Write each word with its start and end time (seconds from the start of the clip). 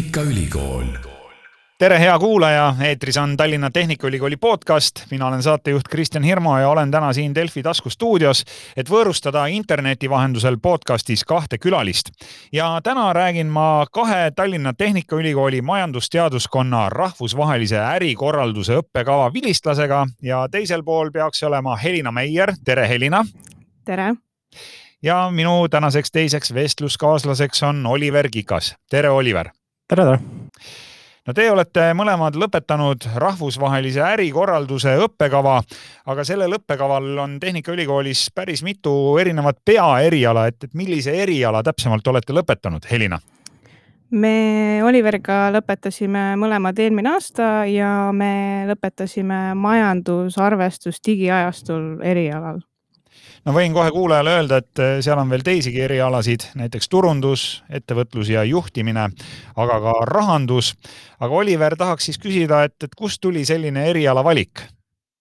Tehnikaülikool. 0.00 0.84
tere, 1.78 1.98
hea 2.00 2.18
kuulaja, 2.18 2.74
eetris 2.82 3.16
on 3.16 3.36
Tallinna 3.36 3.70
Tehnikaülikooli 3.70 4.36
podcast, 4.36 5.04
mina 5.10 5.26
olen 5.26 5.42
saatejuht 5.42 5.88
Kristjan 5.88 6.24
Hirmu 6.24 6.56
ja 6.56 6.68
olen 6.68 6.90
täna 6.90 7.12
siin 7.12 7.34
Delfi 7.34 7.62
taskustuudios, 7.62 8.44
et 8.76 8.88
võõrustada 8.90 9.44
interneti 9.52 10.10
vahendusel 10.10 10.56
podcastis 10.62 11.24
kahte 11.24 11.58
külalist. 11.58 12.08
ja 12.52 12.80
täna 12.82 13.12
räägin 13.12 13.46
ma 13.46 13.86
kahe 13.92 14.30
Tallinna 14.36 14.72
Tehnikaülikooli 14.72 15.62
majandusteaduskonna 15.62 16.88
rahvusvahelise 16.88 17.78
ärikorralduse 17.78 18.80
õppekava 18.80 19.32
vilistlasega 19.32 20.06
ja 20.22 20.48
teisel 20.48 20.82
pool 20.82 21.10
peaks 21.10 21.42
olema 21.42 21.76
Helina 21.76 22.12
Meier, 22.12 22.54
tere 22.64 22.88
Helina. 22.88 23.24
tere 23.84 24.14
ja 25.02 25.30
minu 25.30 25.68
tänaseks 25.68 26.10
teiseks 26.10 26.54
vestluskaaslaseks 26.54 27.62
on 27.62 27.86
Oliver 27.86 28.28
Kikas. 28.30 28.74
tere, 28.90 29.10
Oliver. 29.10 29.50
Tere, 29.90 30.04
tere. 30.04 30.18
no 31.26 31.34
te 31.34 31.46
olete 31.50 31.88
mõlemad 31.98 32.36
lõpetanud 32.38 33.08
rahvusvahelise 33.22 34.02
ärikorralduse 34.06 34.94
õppekava, 35.06 35.56
aga 36.12 36.26
sellel 36.26 36.54
õppekaval 36.60 37.10
on 37.24 37.36
Tehnikaülikoolis 37.42 38.28
päris 38.34 38.62
mitu 38.66 38.92
erinevat 39.18 39.58
peaeriala, 39.64 40.46
et, 40.50 40.68
et 40.68 40.78
millise 40.78 41.14
eriala 41.24 41.64
täpsemalt 41.66 42.06
olete 42.06 42.36
lõpetanud, 42.36 42.86
Helina? 42.90 43.20
me 44.10 44.80
Oliveriga 44.82 45.52
lõpetasime 45.54 46.32
mõlemad 46.38 46.78
eelmine 46.82 47.12
aasta 47.12 47.50
ja 47.70 48.10
me 48.14 48.66
lõpetasime 48.70 49.52
majandusarvestus 49.54 50.98
digiajastul 51.06 52.00
erialal 52.02 52.58
no 53.46 53.54
võin 53.56 53.74
kohe 53.74 53.90
kuulajale 53.94 54.36
öelda, 54.38 54.60
et 54.60 54.82
eh, 54.82 54.96
seal 55.04 55.20
on 55.20 55.30
veel 55.32 55.44
teisigi 55.46 55.82
erialasid, 55.86 56.48
näiteks 56.60 56.90
turundus, 56.92 57.46
ettevõtlus 57.70 58.32
ja 58.32 58.44
juhtimine, 58.48 59.08
aga 59.56 59.78
ka 59.86 59.94
rahandus. 60.10 60.74
aga 61.20 61.34
Oliver, 61.42 61.76
tahaks 61.76 62.10
siis 62.10 62.18
küsida, 62.20 62.64
et, 62.64 62.76
et 62.84 62.94
kust 62.94 63.20
tuli 63.20 63.44
selline 63.44 63.88
eriala 63.90 64.24
valik? 64.24 64.66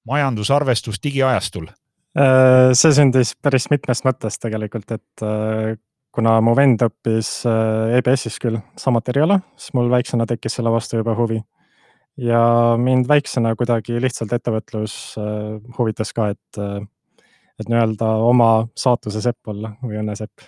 majandusarvestus 0.09 0.97
digiajastul? 1.03 1.67
Äh, 2.17 2.71
see 2.73 2.93
sündis 2.95 3.35
päris 3.37 3.67
mitmest 3.69 4.05
mõttest 4.07 4.41
tegelikult, 4.41 4.89
et 4.95 5.23
äh, 5.25 5.75
kuna 6.15 6.39
mu 6.41 6.55
vend 6.57 6.81
õppis 6.81 7.43
äh, 7.45 7.99
EBS-is 7.99 8.39
küll 8.41 8.57
samat 8.79 9.11
eriala, 9.13 9.37
siis 9.59 9.75
mul 9.77 9.91
väiksena 9.91 10.25
tekkis 10.29 10.57
selle 10.57 10.73
vastu 10.73 10.97
juba 10.97 11.13
huvi. 11.19 11.41
ja 12.19 12.41
mind 12.75 13.07
väiksena 13.07 13.53
kuidagi 13.55 14.01
lihtsalt 14.01 14.33
ettevõtlus 14.35 15.15
huvitas 15.77 16.11
ka, 16.11 16.33
et 16.33 16.57
et 17.59 17.69
nii-öelda 17.71 18.11
oma 18.23 18.67
saatuse 18.77 19.21
sepp 19.23 19.51
olla 19.51 19.73
või 19.83 19.99
õnnesepp. 20.01 20.45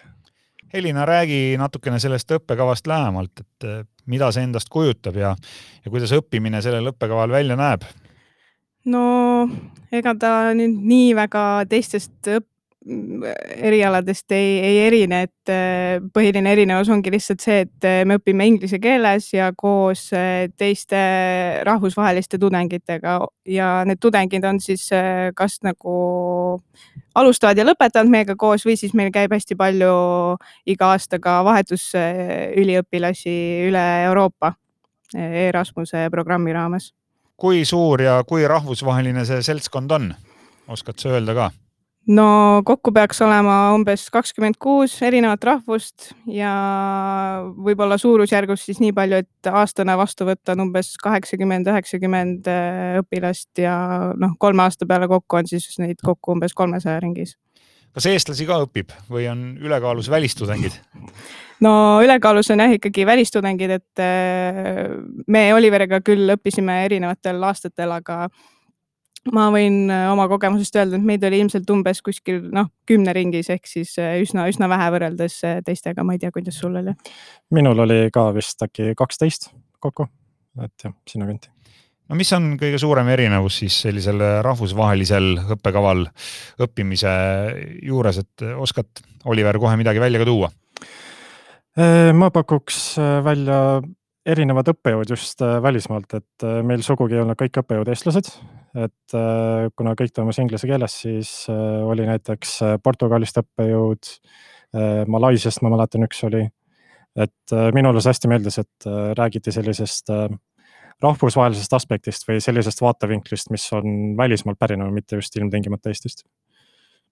Helina, 0.73 1.05
räägi 1.05 1.57
natukene 1.59 1.99
sellest 1.99 2.31
õppekavast 2.31 2.87
lähemalt, 2.87 3.43
et 3.43 3.67
eh, 3.67 3.81
mida 4.07 4.31
see 4.31 4.45
endast 4.47 4.71
kujutab 4.71 5.17
ja, 5.19 5.33
ja 5.85 5.91
kuidas 5.91 6.13
õppimine 6.15 6.61
sellel 6.63 6.93
õppekaval 6.93 7.33
välja 7.33 7.59
näeb? 7.59 7.85
no 8.89 9.03
ega 9.93 10.15
ta 10.17 10.31
nüüd 10.57 10.79
nii 10.89 11.11
väga 11.17 11.43
teistest 11.69 12.15
õpp-, 12.31 12.50
erialadest 12.85 14.31
ei, 14.31 14.59
ei 14.65 14.77
erine, 14.87 15.21
et 15.27 15.49
äh, 15.53 16.01
põhiline 16.13 16.49
erinevus 16.55 16.89
ongi 16.89 17.11
lihtsalt 17.13 17.43
see, 17.43 17.59
et 17.67 17.85
äh, 17.85 18.01
me 18.09 18.15
õpime 18.17 18.47
inglise 18.49 18.79
keeles 18.81 19.27
ja 19.35 19.51
koos 19.57 20.07
äh, 20.17 20.49
teiste 20.57 20.97
rahvusvaheliste 21.67 22.39
tudengitega 22.41 23.19
ja 23.53 23.85
need 23.85 24.01
tudengid 24.01 24.45
on 24.49 24.59
siis 24.63 24.89
kas 25.37 25.59
nagu 25.61 26.61
alustavad 27.15 27.57
ja 27.61 27.65
lõpetavad 27.67 28.09
meiega 28.09 28.35
koos 28.39 28.65
või 28.65 28.77
siis 28.79 28.93
meil 28.97 29.11
käib 29.13 29.31
hästi 29.35 29.55
palju 29.59 29.93
iga 30.65 30.85
aasta 30.95 31.19
ka 31.21 31.43
vahetusüliõpilasi 31.45 33.37
üle 33.69 33.85
Euroopa 34.09 34.55
Erasmuse 35.13 36.07
programmi 36.09 36.53
raames. 36.55 36.93
kui 37.37 37.65
suur 37.65 38.01
ja 38.01 38.23
kui 38.25 38.47
rahvusvaheline 38.47 39.25
see 39.25 39.41
seltskond 39.45 39.91
on, 39.91 40.13
oskad 40.71 40.97
sa 40.97 41.09
öelda 41.13 41.33
ka? 41.35 41.51
No 42.09 42.61
kokku 42.65 42.91
peaks 42.95 43.21
olema 43.21 43.55
umbes 43.75 44.07
kakskümmend 44.13 44.57
kuus 44.61 44.95
erinevat 45.05 45.43
rahvust 45.45 46.09
ja 46.29 46.51
võib-olla 47.53 47.97
suurusjärgus 48.01 48.65
siis 48.65 48.81
nii 48.81 48.93
palju, 48.97 49.21
et 49.21 49.51
aastane 49.51 49.93
vastuvõtt 49.99 50.53
on 50.53 50.65
umbes 50.65 50.95
kaheksakümmend, 51.03 51.69
üheksakümmend 51.69 52.49
äh, 52.49 52.97
õpilast 53.03 53.61
ja 53.61 53.75
noh, 54.17 54.35
kolme 54.41 54.65
aasta 54.65 54.89
peale 54.89 55.09
kokku 55.11 55.41
on 55.41 55.49
siis 55.49 55.69
neid 55.81 56.01
kokku 56.03 56.33
umbes 56.35 56.57
kolmesaja 56.57 56.99
ringis. 57.03 57.37
kas 57.93 58.07
eestlasi 58.09 58.47
ka 58.49 58.63
õpib 58.65 58.95
või 59.11 59.27
on 59.29 59.45
ülekaalus 59.61 60.09
välistudengid? 60.09 60.79
no 61.61 61.73
ülekaalus 62.01 62.49
on 62.51 62.65
jah 62.65 62.73
ikkagi 62.79 63.05
välistudengid, 63.05 63.77
et 63.77 64.01
äh, 64.01 64.89
me 65.27 65.51
Oliveriga 65.53 66.01
küll 66.01 66.33
õppisime 66.33 66.81
erinevatel 66.87 67.43
aastatel, 67.45 67.93
aga 68.01 68.25
ma 69.29 69.47
võin 69.53 69.85
äh, 69.91 70.07
oma 70.09 70.25
kogemusest 70.31 70.77
öelda, 70.79 70.97
et 70.97 71.05
meid 71.05 71.23
oli 71.27 71.41
ilmselt 71.43 71.69
umbes 71.73 72.01
kuskil 72.05 72.41
noh, 72.53 72.71
kümne 72.89 73.13
ringis 73.13 73.51
ehk 73.53 73.69
siis 73.69 73.93
äh, 74.01 74.17
üsna, 74.23 74.47
üsna 74.49 74.69
vähe 74.71 74.89
võrreldes 74.95 75.37
äh, 75.45 75.59
teistega, 75.65 76.05
ma 76.07 76.15
ei 76.15 76.21
tea, 76.23 76.31
kuidas 76.33 76.57
sul 76.57 76.79
oli? 76.81 76.95
minul 77.53 77.85
oli 77.85 78.03
ka 78.13 78.29
vist 78.35 78.63
äkki 78.65 78.95
kaksteist 78.97 79.51
kokku, 79.81 80.07
et 80.63 80.73
jah, 80.87 80.95
sinnakanti. 81.09 81.51
no 82.09 82.17
mis 82.17 82.33
on 82.37 82.55
kõige 82.61 82.79
suurem 82.81 83.11
erinevus 83.13 83.59
siis 83.61 83.77
sellisel 83.85 84.23
rahvusvahelisel 84.47 85.35
õppekaval 85.57 86.07
õppimise 86.65 87.13
juures, 87.85 88.23
et 88.23 88.47
oskad, 88.57 89.05
Oliver, 89.29 89.61
kohe 89.61 89.77
midagi 89.77 90.01
välja 90.01 90.21
ka 90.23 90.29
tuua? 90.29 90.49
ma 92.17 92.27
pakuks 92.35 92.97
välja 93.23 93.79
erinevad 94.27 94.73
õppejõud 94.73 95.13
just 95.13 95.39
välismaalt, 95.39 96.17
et 96.17 96.45
meil 96.67 96.83
sugugi 96.83 97.15
ei 97.15 97.21
olnud 97.23 97.39
kõik 97.39 97.61
õppejõud 97.61 97.93
eestlased, 97.93 98.27
et 98.77 99.15
äh, 99.17 99.67
kuna 99.75 99.93
kõik 99.99 100.13
toimus 100.15 100.39
inglise 100.41 100.69
keeles, 100.69 100.95
siis 101.03 101.31
äh, 101.51 101.81
oli 101.87 102.05
näiteks 102.07 102.55
äh, 102.65 102.77
Portugalist 102.83 103.41
õppejõud, 103.43 104.15
Malaisiast 105.11 105.59
ma 105.65 105.67
mäletan, 105.73 106.05
üks 106.05 106.21
oli. 106.23 106.45
et 107.19 107.53
minule 107.75 107.99
see 107.99 108.13
hästi 108.13 108.29
meeldis, 108.31 108.55
et 108.61 108.85
räägiti 109.19 109.51
sellisest 109.51 110.07
rahvusvahelisest 111.03 111.75
aspektist 111.75 112.23
või 112.29 112.39
sellisest 112.39 112.79
vaatevinklist, 112.79 113.51
mis 113.51 113.65
on 113.75 114.15
välismaalt 114.15 114.61
pärinev, 114.63 114.93
mitte 114.95 115.19
just 115.19 115.35
ilmtingimata 115.35 115.91
Eestist. 115.91 116.23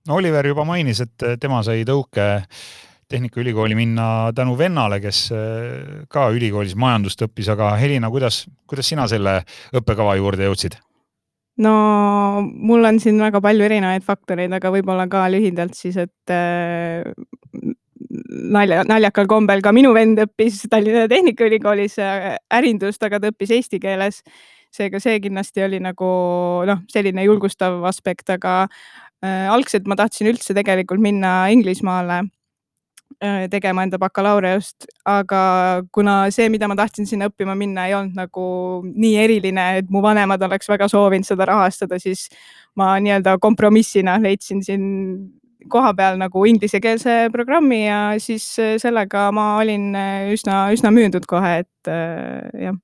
no 0.07 0.21
Oliver 0.21 0.47
juba 0.47 0.63
mainis, 0.63 1.03
et 1.03 1.27
tema 1.43 1.59
sai 1.67 1.83
tõuke 1.83 2.29
Tehnikaülikooli 3.11 3.75
minna 3.75 4.31
tänu 4.31 4.55
vennale, 4.55 5.01
kes 5.03 5.25
ka 6.07 6.29
ülikoolis 6.31 6.79
majandust 6.79 7.27
õppis, 7.27 7.51
aga 7.51 7.73
Helina, 7.75 8.07
kuidas, 8.07 8.45
kuidas 8.71 8.87
sina 8.87 9.11
selle 9.11 9.41
õppekava 9.75 10.15
juurde 10.15 10.47
jõudsid? 10.47 10.79
No 11.63 11.73
mul 12.43 12.87
on 12.87 12.99
siin 13.03 13.19
väga 13.21 13.41
palju 13.43 13.65
erinevaid 13.67 14.05
faktoreid, 14.05 14.53
aga 14.55 14.71
võib-olla 14.73 15.07
ka 15.11 15.25
lühidalt 15.31 15.75
siis, 15.77 15.97
et 15.99 16.33
äh, 16.33 17.03
nalja, 18.55 18.83
naljakal 18.87 19.27
kombel 19.29 19.63
ka 19.65 19.73
minu 19.75 19.91
vend 19.95 20.21
õppis 20.23 20.63
Tallinna 20.71 21.07
Tehnikaülikoolis 21.11 21.99
äh, 22.03 22.31
ärindust, 22.59 23.03
aga 23.05 23.19
ta 23.19 23.33
õppis 23.33 23.53
eesti 23.57 23.81
keeles. 23.83 24.23
seega 24.69 24.99
see 25.01 25.17
kindlasti 25.17 25.63
oli 25.65 25.79
nagu 25.81 26.07
noh, 26.69 26.81
selline 26.93 27.23
julgustav 27.25 27.81
aspekt, 27.89 28.29
aga 28.29 28.67
äh, 29.23 29.47
algselt 29.49 29.87
ma 29.89 29.97
tahtsin 29.97 30.29
üldse 30.29 30.53
tegelikult 30.53 31.01
minna 31.01 31.49
Inglismaale 31.49 32.27
tegema 33.51 33.83
enda 33.83 33.99
bakalaureust, 33.99 34.87
aga 35.09 35.41
kuna 35.91 36.21
see, 36.31 36.47
mida 36.51 36.69
ma 36.71 36.77
tahtsin 36.79 37.07
sinna 37.09 37.27
õppima 37.27 37.55
minna, 37.59 37.87
ei 37.89 37.95
olnud 37.97 38.15
nagu 38.15 38.45
nii 38.89 39.17
eriline, 39.19 39.65
et 39.81 39.89
mu 39.91 40.03
vanemad 40.03 40.41
oleks 40.47 40.69
väga 40.71 40.87
soovinud 40.91 41.27
seda 41.27 41.49
rahastada, 41.49 41.99
siis 41.99 42.29
ma 42.79 42.93
nii-öelda 43.03 43.35
kompromissina 43.43 44.15
leidsin 44.23 44.63
siin 44.63 44.85
kohapeal 45.69 46.15
nagu 46.17 46.45
inglisekeelse 46.47 47.27
programmi 47.33 47.81
ja 47.85 47.99
siis 48.23 48.53
äh, 48.59 48.77
sellega 48.79 49.27
ma 49.35 49.51
olin 49.59 49.91
äh, 49.99 50.29
üsna, 50.33 50.69
üsna 50.73 50.93
müündud 50.95 51.27
kohe, 51.27 51.59
et 51.65 51.91
jah 51.91 52.79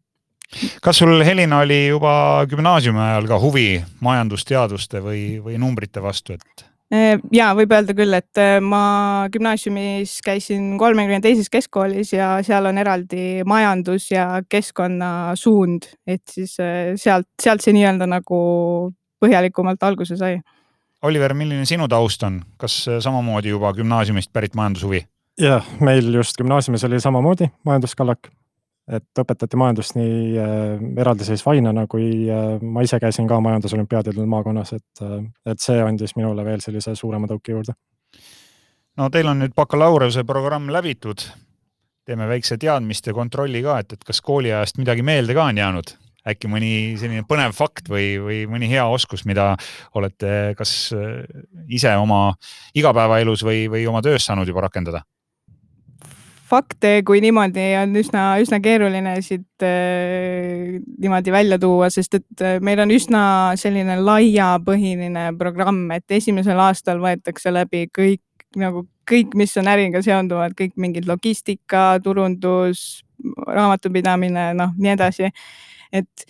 kas 0.81 1.01
sul, 1.01 1.23
Helina, 1.25 1.59
oli 1.65 1.87
juba 1.87 2.45
gümnaasiumi 2.49 3.01
ajal 3.01 3.27
ka 3.29 3.39
huvi 3.41 3.67
majandusteaduste 4.05 5.01
või, 5.03 5.23
või 5.43 5.59
numbrite 5.61 6.03
vastu, 6.03 6.37
et? 6.37 6.65
Äh, 6.93 7.17
ja 7.33 7.47
võib 7.57 7.71
öelda 7.73 7.95
küll, 7.97 8.13
et 8.13 8.37
äh, 8.37 8.59
ma 8.61 9.25
gümnaasiumis 9.33 10.19
käisin 10.25 10.75
kolmekümne 10.77 11.17
teises 11.23 11.49
keskkoolis 11.49 12.11
ja 12.13 12.35
seal 12.45 12.69
on 12.69 12.77
eraldi 12.77 13.41
majandus 13.47 14.11
ja 14.11 14.27
keskkonnasuund, 14.49 15.89
et 16.05 16.21
siis 16.29 16.53
äh, 16.61 16.93
sealt, 17.01 17.31
sealt 17.41 17.65
see 17.65 17.73
nii-öelda 17.73 18.05
nagu 18.11 18.37
põhjalikumalt 19.23 19.81
alguse 19.87 20.19
sai. 20.19 20.37
Oliver, 21.05 21.33
milline 21.37 21.65
sinu 21.65 21.89
taust 21.89 22.21
on, 22.25 22.39
kas 22.61 22.77
samamoodi 23.01 23.49
juba 23.49 23.73
gümnaasiumist 23.77 24.33
pärit 24.33 24.53
majandushuvi? 24.57 25.01
jah, 25.41 25.65
meil 25.83 26.13
just 26.13 26.37
gümnaasiumis 26.37 26.85
oli 26.87 27.01
samamoodi 27.01 27.49
majanduskallak 27.67 28.29
et 28.85 29.21
õpetati 29.21 29.57
majandust 29.57 29.97
nii 29.97 30.37
äh, 30.37 30.83
eraldiseisva 31.01 31.55
ainena, 31.55 31.85
kui 31.89 32.27
äh, 32.29 32.61
ma 32.61 32.83
ise 32.85 32.99
käisin 33.01 33.27
ka 33.29 33.39
majandusolümpiaadidel 33.43 34.29
maakonnas, 34.29 34.75
et, 34.77 35.01
äh, 35.01 35.17
et 35.49 35.61
see 35.61 35.81
andis 35.81 36.15
minule 36.17 36.45
veel 36.45 36.61
sellise 36.63 36.93
suurema 36.97 37.29
tõuke 37.31 37.55
juurde. 37.55 37.73
no 38.97 39.09
teil 39.09 39.27
on 39.27 39.41
nüüd 39.41 39.55
bakalaureuse 39.57 40.23
programm 40.23 40.69
läbitud. 40.69 41.25
teeme 42.05 42.27
väikse 42.29 42.57
teadmiste 42.61 43.13
kontrolli 43.13 43.63
ka, 43.65 43.79
et, 43.79 43.93
et 43.93 44.03
kas 44.03 44.21
kooliajast 44.21 44.77
midagi 44.77 45.01
meelde 45.01 45.33
ka 45.33 45.49
on 45.49 45.57
jäänud? 45.57 45.95
äkki 46.25 46.49
mõni 46.49 46.97
selline 46.97 47.21
põnev 47.29 47.53
fakt 47.53 47.89
või, 47.89 48.15
või 48.17 48.37
mõni 48.49 48.69
hea 48.69 48.85
oskus, 48.89 49.25
mida 49.29 49.51
olete 49.93 50.55
kas 50.57 50.89
ise 51.69 51.91
oma 52.01 52.33
igapäevaelus 52.73 53.43
või, 53.45 53.67
või 53.69 53.85
oma 53.85 54.01
töös 54.01 54.25
saanud 54.25 54.49
juba 54.49 54.65
rakendada? 54.65 55.03
Fakte 56.45 56.99
kui 57.07 57.21
niimoodi 57.23 57.63
on 57.79 57.95
üsna, 57.99 58.25
üsna 58.43 58.59
keeruline 58.63 59.15
siit 59.25 59.65
äh, 59.65 60.77
niimoodi 61.01 61.33
välja 61.33 61.59
tuua, 61.61 61.89
sest 61.93 62.19
et 62.19 62.45
äh, 62.45 62.59
meil 62.63 62.81
on 62.83 62.93
üsna 62.93 63.23
selline 63.59 63.97
laiapõhiline 64.01 65.31
programm, 65.39 65.87
et 65.95 66.17
esimesel 66.19 66.59
aastal 66.61 67.01
võetakse 67.03 67.53
läbi 67.53 67.87
kõik 67.93 68.21
nagu 68.59 68.85
kõik, 69.09 69.35
mis 69.37 69.53
on 69.59 69.67
äriga 69.69 70.01
seonduvad, 70.05 70.55
kõik 70.57 70.73
mingid 70.81 71.09
logistika, 71.09 71.95
turundus, 72.03 73.03
raamatupidamine, 73.47 74.49
noh, 74.57 74.73
nii 74.79 74.93
edasi. 74.95 75.29
et 75.93 76.25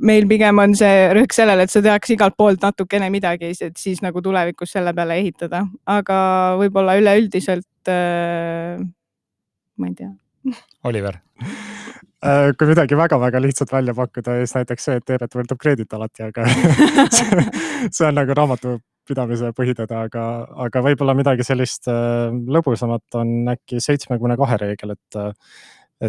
meil 0.00 0.26
pigem 0.28 0.58
on 0.62 0.74
see 0.78 1.08
rõhk 1.16 1.34
sellele, 1.36 1.66
et 1.66 1.72
sa 1.72 1.82
teaks 1.84 2.14
igalt 2.14 2.36
poolt 2.38 2.62
natukene 2.64 3.10
midagi, 3.12 3.52
et 3.60 3.76
siis 3.80 4.00
nagu 4.04 4.22
tulevikus 4.24 4.72
selle 4.72 4.94
peale 4.96 5.18
ehitada, 5.20 5.66
aga 5.84 6.18
võib-olla 6.60 6.96
üleüldiselt 7.00 7.90
äh, 7.92 8.80
ma 9.76 9.90
ei 9.90 9.94
tea. 9.98 10.12
Oliver 10.86 11.18
äh, 12.24 12.52
kui 12.58 12.70
midagi 12.70 12.98
väga-väga 12.98 13.40
lihtsalt 13.42 13.72
välja 13.72 13.94
pakkuda, 13.96 14.40
siis 14.42 14.56
näiteks 14.56 14.88
see, 14.88 14.98
et 15.00 15.06
Teemet 15.08 15.38
võrdub 15.38 15.60
kreedit 15.62 15.96
alati, 15.96 16.26
aga 16.26 16.46
see, 17.16 17.46
see 17.90 18.06
on 18.08 18.16
nagu 18.18 18.36
raamatupidamise 18.38 19.52
põhitõde, 19.56 19.98
aga, 20.08 20.26
aga 20.66 20.84
võib-olla 20.86 21.16
midagi 21.18 21.46
sellist 21.46 21.90
äh, 21.92 22.30
lõbusamat 22.30 23.20
on 23.20 23.52
äkki 23.56 23.82
seitsmekümne 23.82 24.38
kahe 24.40 24.60
reegel, 24.62 24.94
et, 24.96 25.20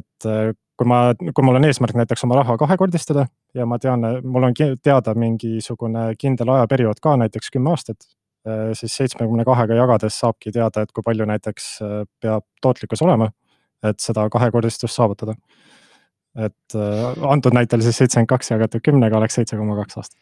et 0.02 0.30
äh, 0.30 0.52
kui 0.78 0.90
ma, 0.90 1.02
kui 1.18 1.46
mul 1.46 1.58
on 1.60 1.66
eesmärk 1.66 1.98
näiteks 1.98 2.28
oma 2.28 2.38
raha 2.40 2.58
kahekordistada 2.62 3.26
ja 3.58 3.66
ma 3.66 3.80
tean, 3.82 4.06
mul 4.24 4.46
on 4.52 4.56
teada 4.58 5.16
mingisugune 5.18 6.12
kindel 6.22 6.54
ajaperiood 6.54 7.02
ka, 7.02 7.16
näiteks 7.18 7.50
kümme 7.56 7.74
aastat, 7.74 8.06
siis 8.78 8.94
seitsmekümne 8.96 9.44
kahega 9.44 9.76
jagades 9.76 10.20
saabki 10.22 10.54
teada, 10.56 10.86
et 10.86 10.94
kui 10.96 11.04
palju 11.04 11.26
näiteks 11.28 11.66
peab 12.22 12.46
tootlikkus 12.64 13.02
olema 13.04 13.32
et 13.84 14.00
seda 14.02 14.28
kahekordistust 14.34 14.96
saavutada. 14.96 15.36
et 16.38 16.76
äh, 16.76 17.30
antud 17.32 17.56
näitel 17.58 17.82
siis 17.82 17.98
seitsekümmend 17.98 18.30
kaks 18.30 18.52
jagatud 18.52 18.84
kümnega 18.86 19.18
oleks 19.18 19.40
seitse 19.40 19.58
koma 19.58 19.76
kaks 19.80 19.98
aastat. 19.98 20.20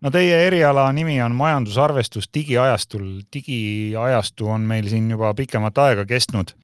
no 0.00 0.10
teie 0.10 0.46
eriala 0.46 0.86
nimi 0.92 1.20
on 1.22 1.34
majandusarvestus 1.36 2.30
digiajastul. 2.34 3.20
digiajastu 3.34 4.48
on 4.48 4.60
meil 4.60 4.88
siin 4.88 5.10
juba 5.10 5.34
pikemat 5.34 5.78
aega 5.78 6.04
kestnud. 6.04 6.54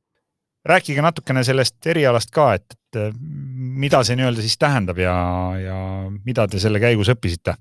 rääkige 0.64 1.02
natukene 1.02 1.44
sellest 1.44 1.87
erialast 1.87 2.31
ka, 2.31 2.55
et, 2.55 2.79
et 2.96 3.14
mida 3.85 4.05
see 4.05 4.17
nii-öelda 4.17 4.41
siis 4.41 4.58
tähendab 4.58 4.99
ja, 4.99 5.14
ja 5.61 5.79
mida 6.25 6.49
te 6.49 6.61
selle 6.61 6.81
käigus 6.81 7.11
õppisite? 7.12 7.56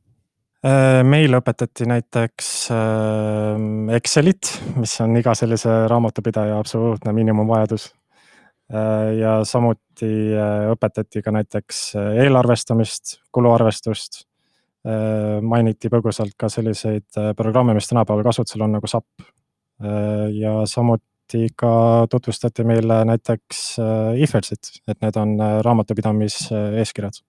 Äh, 0.64 1.02
meile 1.04 1.42
õpetati 1.42 1.84
näiteks 1.90 2.54
äh, 2.72 3.98
Excelit, 3.98 4.54
mis 4.80 4.94
on 5.04 5.18
iga 5.20 5.34
sellise 5.36 5.82
raamatupidaja 5.92 6.56
absoluutne 6.62 7.12
miinimumvajadus 7.12 7.90
Äh, 7.92 8.03
ja 9.20 9.40
samuti 9.46 10.12
äh, 10.34 10.68
õpetati 10.74 11.22
ka 11.24 11.34
näiteks 11.36 11.82
äh, 12.00 12.22
eelarvestamist, 12.26 13.20
kuluarvestust. 13.32 14.28
mainiti 15.42 15.88
põgusalt 15.88 16.34
ka 16.36 16.50
selliseid 16.52 17.16
programme, 17.40 17.72
mis 17.72 17.86
tänapäeval 17.88 18.26
kasutusel 18.26 18.66
on 18.66 18.74
nagu 18.76 18.88
SAP. 18.88 19.06
ja 20.36 20.66
samuti 20.68 21.48
ka 21.56 21.72
tutvustati 22.12 22.66
meile 22.68 22.98
näiteks 23.08 23.62
IFRS-it, 24.20 24.82
et 24.92 25.00
need 25.00 25.16
on 25.22 25.38
raamatupidamiseeskirjad 25.64 27.22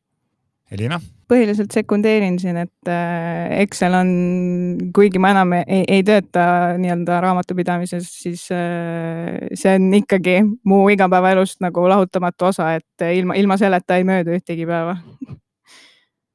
Elina? 0.73 1.01
põhiliselt 1.25 1.73
sekundeerin 1.73 2.35
siin, 2.39 2.59
et 2.61 2.91
äh, 2.91 3.63
Excel 3.63 3.95
on, 3.97 4.11
kuigi 4.95 5.21
ma 5.23 5.31
enam 5.33 5.55
ei, 5.57 5.81
ei 5.97 6.03
tööta 6.05 6.45
nii-öelda 6.81 7.21
raamatupidamises, 7.25 8.11
siis 8.27 8.45
äh, 8.53 9.41
see 9.57 9.73
on 9.79 9.89
ikkagi 9.97 10.37
mu 10.69 10.83
igapäevaelust 10.93 11.65
nagu 11.65 11.87
lahutamatu 11.89 12.51
osa, 12.51 12.75
et 12.77 13.07
ilma, 13.09 13.39
ilma 13.41 13.57
selleta 13.61 13.97
ei 13.97 14.05
möödu 14.09 14.37
ühtegi 14.37 14.69
päeva 14.69 14.99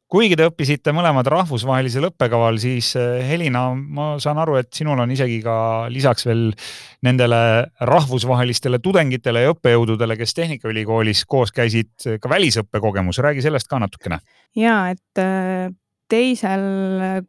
kuigi 0.09 0.37
te 0.37 0.47
õppisite 0.49 0.93
mõlemad 0.95 1.27
rahvusvahelisel 1.29 2.07
õppekaval, 2.09 2.57
siis 2.61 2.91
eh, 2.97 3.21
Helina, 3.29 3.67
ma 3.77 4.11
saan 4.21 4.41
aru, 4.41 4.57
et 4.61 4.71
sinul 4.75 4.99
on 4.99 5.11
isegi 5.13 5.37
ka 5.45 5.55
lisaks 5.93 6.25
veel 6.25 6.47
nendele 7.05 7.41
rahvusvahelistele 7.85 8.81
tudengitele 8.83 9.45
ja 9.45 9.53
õppejõududele, 9.53 10.17
kes 10.19 10.33
Tehnikaülikoolis 10.39 11.25
koos 11.29 11.53
käisid, 11.53 11.93
ka 12.21 12.31
välisõppekogemus, 12.31 13.21
räägi 13.21 13.45
sellest 13.45 13.69
ka 13.69 13.81
natukene. 13.85 14.19
ja 14.57 14.79
et 14.95 15.21
eh, 15.21 15.69
teisel 16.09 16.65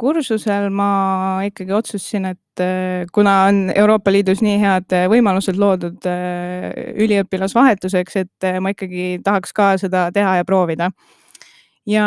kursusel 0.00 0.70
ma 0.72 1.44
ikkagi 1.44 1.76
otsustasin, 1.76 2.32
et 2.32 2.64
eh, 2.64 3.04
kuna 3.12 3.36
on 3.50 3.62
Euroopa 3.76 4.08
Liidus 4.12 4.40
nii 4.40 4.56
head 4.62 4.98
võimalused 5.12 5.60
loodud 5.60 6.08
üliõpilasvahetuseks, 6.96 8.20
et 8.24 8.52
ma 8.64 8.72
ikkagi 8.72 9.18
tahaks 9.24 9.52
ka 9.52 9.74
seda 9.84 10.08
teha 10.16 10.38
ja 10.40 10.48
proovida 10.48 10.88
ja 11.88 12.06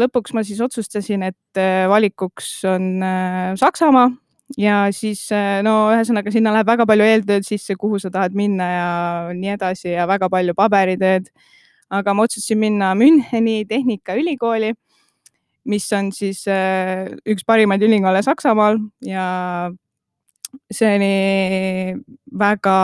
lõpuks 0.00 0.34
ma 0.36 0.42
siis 0.44 0.60
otsustasin, 0.64 1.24
et 1.30 1.60
äh, 1.60 1.86
valikuks 1.88 2.50
on 2.68 2.90
äh, 3.04 3.54
Saksamaa 3.60 4.10
ja 4.58 4.82
siis 4.94 5.26
äh, 5.32 5.60
no 5.64 5.90
ühesõnaga 5.94 6.32
sinna 6.34 6.52
läheb 6.54 6.68
väga 6.68 6.86
palju 6.88 7.06
eeltööd 7.06 7.46
sisse, 7.46 7.76
kuhu 7.80 8.00
sa 8.02 8.10
tahad 8.12 8.36
minna 8.36 8.68
ja 8.70 8.90
nii 9.36 9.54
edasi 9.56 9.94
ja 9.94 10.06
väga 10.10 10.30
palju 10.32 10.56
paberitööd. 10.58 11.30
aga 11.90 12.14
ma 12.14 12.22
otsustasin 12.22 12.58
minna 12.58 12.94
Müncheni 12.94 13.64
Tehnikaülikooli, 13.66 14.74
mis 15.66 15.92
on 15.92 16.12
siis 16.12 16.44
üks 17.26 17.42
parimaid 17.46 17.82
ülikoole 17.82 18.22
Saksamaal 18.22 18.78
ja 19.02 19.70
see 20.70 20.94
oli 20.96 21.94
väga 22.38 22.78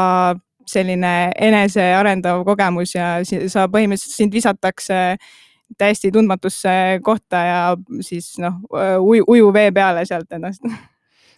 selline 0.66 1.30
enesearendav 1.38 2.42
kogemus 2.46 2.96
ja 2.96 3.20
sa 3.24 3.66
põhimõtteliselt 3.70 4.18
sind 4.18 4.34
visatakse 4.34 5.16
täiesti 5.78 6.12
tundmatusse 6.12 7.00
kohta 7.02 7.36
ja 7.36 7.62
siis 8.00 8.36
noh, 8.42 8.60
uju, 9.00 9.24
uju 9.26 9.52
vee 9.52 9.72
peale 9.74 10.04
sealt 10.08 10.32
ennast. 10.32 10.62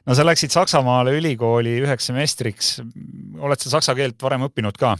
no 0.06 0.14
sa 0.14 0.26
läksid 0.26 0.54
Saksamaale 0.54 1.16
ülikooli 1.18 1.78
üheks 1.84 2.10
semestriks. 2.10 2.74
oled 3.38 3.60
sa 3.60 3.78
saksa 3.78 3.96
keelt 3.98 4.22
varem 4.22 4.46
õppinud 4.48 4.78
ka? 4.78 4.96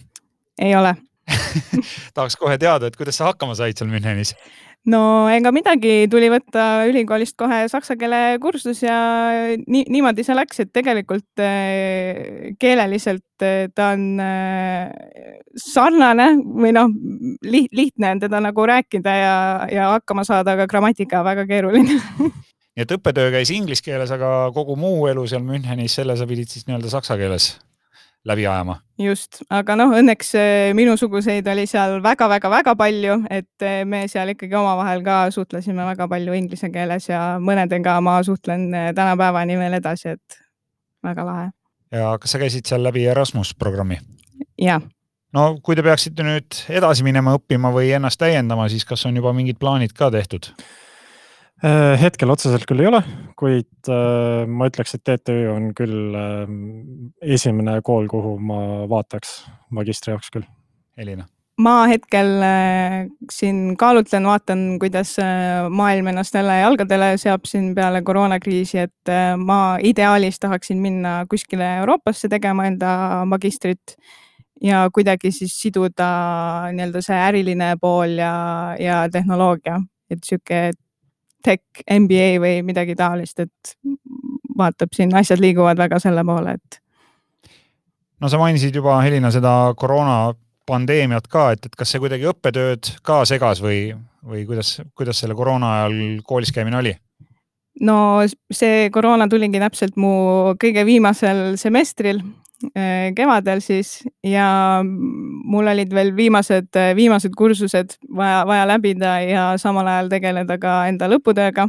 ei 0.59 0.77
ole 0.77 0.95
tahaks 2.17 2.37
kohe 2.41 2.59
teada, 2.59 2.89
et 2.89 2.97
kuidas 2.97 3.19
sa 3.21 3.31
hakkama 3.31 3.57
said 3.59 3.77
seal 3.79 3.91
Münchenis? 3.91 4.35
No 4.89 5.01
ega 5.33 5.53
midagi, 5.55 6.09
tuli 6.11 6.31
võtta 6.33 6.87
ülikoolist 6.89 7.37
kohe 7.39 7.61
saksa 7.71 7.97
keele 8.01 8.39
kursus 8.43 8.81
ja 8.85 8.97
nii, 9.61 9.85
niimoodi 9.93 10.25
see 10.27 10.37
läks, 10.37 10.63
et 10.65 10.73
tegelikult 10.75 11.43
äh, 11.45 12.55
keeleliselt 12.61 13.45
äh, 13.45 13.69
ta 13.75 13.93
on 13.97 14.23
äh, 14.23 14.89
sarnane 15.59 16.31
või 16.39 16.75
noh 16.77 16.93
liht,, 17.45 17.73
lihtne 17.77 18.15
on 18.17 18.25
teda 18.25 18.43
nagu 18.45 18.69
rääkida 18.73 19.17
ja, 19.21 19.37
ja 19.73 19.93
hakkama 19.97 20.27
saada, 20.29 20.57
aga 20.57 20.69
grammatika 20.71 21.23
väga 21.27 21.47
keeruline. 21.51 22.01
Nii 22.79 22.85
et 22.87 22.93
õppetöö 22.95 23.33
käis 23.35 23.51
inglise 23.51 23.83
keeles, 23.83 24.13
aga 24.15 24.53
kogu 24.55 24.77
muu 24.79 25.09
elu 25.11 25.25
seal 25.27 25.43
Münchenis, 25.43 25.97
selle 25.99 26.15
sa 26.17 26.29
pidid 26.31 26.51
siis 26.53 26.69
nii-öelda 26.69 26.93
saksa 26.93 27.19
keeles 27.19 27.57
läbi 28.29 28.47
ajama. 28.47 28.79
just, 28.99 29.43
aga 29.51 29.77
noh, 29.79 29.93
õnneks 29.99 30.35
eh, 30.39 30.73
minusuguseid 30.77 31.47
oli 31.53 31.67
seal 31.71 31.99
väga-väga-väga 32.05 32.75
palju, 32.79 33.21
et 33.31 33.67
eh, 33.67 33.85
me 33.89 34.05
seal 34.11 34.35
ikkagi 34.35 34.59
omavahel 34.59 35.05
ka 35.07 35.21
suhtlesime 35.35 35.87
väga 35.87 36.09
palju 36.11 36.37
inglise 36.37 36.71
keeles 36.75 37.09
ja 37.09 37.23
mõnedega 37.43 37.99
ma 38.05 38.19
suhtlen 38.27 38.69
eh, 38.75 38.91
tänapäevani 38.97 39.59
veel 39.61 39.79
edasi, 39.81 40.17
et 40.19 40.43
väga 41.05 41.27
lahe. 41.27 41.51
ja 41.95 42.15
kas 42.21 42.35
sa 42.35 42.43
käisid 42.43 42.69
seal 42.69 42.85
läbi 42.85 43.07
Erasmus 43.09 43.55
programmi? 43.55 44.01
jah 44.59 44.83
no 45.35 45.49
kui 45.63 45.77
te 45.77 45.85
peaksite 45.87 46.27
nüüd 46.27 46.63
edasi 46.73 47.07
minema 47.07 47.37
õppima 47.39 47.73
või 47.75 47.93
ennast 47.97 48.21
täiendama, 48.21 48.69
siis 48.73 48.85
kas 48.89 49.07
on 49.09 49.17
juba 49.17 49.33
mingid 49.37 49.61
plaanid 49.61 49.95
ka 49.97 50.11
tehtud? 50.15 50.53
Äh, 51.59 51.97
hetkel 51.99 52.31
otseselt 52.31 52.69
küll 52.71 52.85
ei 52.85 52.87
ole, 52.87 53.01
kuid 53.39 53.89
äh, 53.91 54.45
ma 54.47 54.69
ütleks, 54.71 54.95
et 54.95 55.03
TTÜ 55.03 55.49
on 55.51 55.73
küll 55.75 56.15
ähm, 56.15 56.61
esimene 57.19 57.81
kool, 57.83 58.07
kuhu 58.11 58.37
ma 58.39 58.61
vaataks 58.91 59.41
magistri 59.75 60.15
jaoks 60.15 60.31
küll. 60.37 60.47
Elina? 60.99 61.27
ma 61.59 61.89
hetkel 61.91 62.29
äh, 62.47 63.09
siin 63.35 63.75
kaalutlen, 63.75 64.29
vaatan, 64.31 64.65
kuidas 64.79 65.17
maailm 65.75 66.13
ennast 66.13 66.39
jälle 66.39 66.61
jalgadele 66.61 67.11
seab 67.19 67.51
siin 67.51 67.73
peale 67.75 68.05
koroonakriisi, 68.07 68.85
et 68.87 69.15
ma 69.43 69.61
ideaalis 69.83 70.39
tahaksin 70.39 70.79
minna 70.79 71.25
kuskile 71.27 71.81
Euroopasse 71.81 72.31
tegema 72.31 72.71
enda 72.71 73.25
magistrit 73.27 73.99
ja 74.63 74.87
kuidagi 74.95 75.35
siis 75.35 75.59
siduda 75.59 76.13
nii-öelda 76.71 77.03
see 77.03 77.19
äriline 77.19 77.75
pool 77.83 78.21
ja, 78.23 78.35
ja 78.79 79.09
tehnoloogia, 79.11 79.83
et 80.15 80.23
sihuke 80.23 80.69
tech 81.45 81.85
MBA 81.91 82.39
või 82.43 82.61
midagi 82.67 82.97
taolist, 82.99 83.41
et 83.41 83.75
vaatab 84.59 84.95
siin, 84.97 85.15
asjad 85.17 85.41
liiguvad 85.43 85.79
väga 85.79 86.01
selle 86.03 86.25
poole, 86.27 86.57
et. 86.59 86.81
no 88.21 88.31
sa 88.31 88.41
mainisid 88.41 88.75
juba, 88.75 88.99
Helina, 89.05 89.31
seda 89.35 89.73
koroona 89.79 90.35
pandeemiat 90.69 91.29
ka, 91.31 91.51
et, 91.55 91.69
et 91.69 91.77
kas 91.79 91.95
see 91.95 92.03
kuidagi 92.03 92.29
õppetööd 92.29 92.93
ka 93.07 93.23
segas 93.29 93.63
või, 93.65 93.93
või 94.27 94.45
kuidas, 94.49 94.79
kuidas 94.99 95.23
selle 95.23 95.37
koroona 95.39 95.75
ajal 95.79 96.01
koolis 96.27 96.53
käimine 96.55 96.81
oli? 96.81 96.97
no 97.81 98.27
see 98.51 98.89
koroona 98.95 99.29
tuligi 99.31 99.61
täpselt 99.63 99.97
mu 100.01 100.11
kõige 100.61 100.83
viimasel 100.89 101.55
semestril 101.61 102.21
kevadel 103.15 103.61
siis 103.63 104.03
ja 104.27 104.83
mul 104.83 105.71
olid 105.71 105.93
veel 105.95 106.11
viimased, 106.17 106.75
viimased 106.99 107.37
kursused 107.39 107.95
vaja, 108.11 108.43
vaja 108.47 108.67
läbida 108.67 109.13
ja 109.23 109.45
samal 109.63 109.87
ajal 109.87 110.11
tegeleda 110.11 110.59
ka 110.59 110.81
enda 110.91 111.07
lõputööga. 111.11 111.69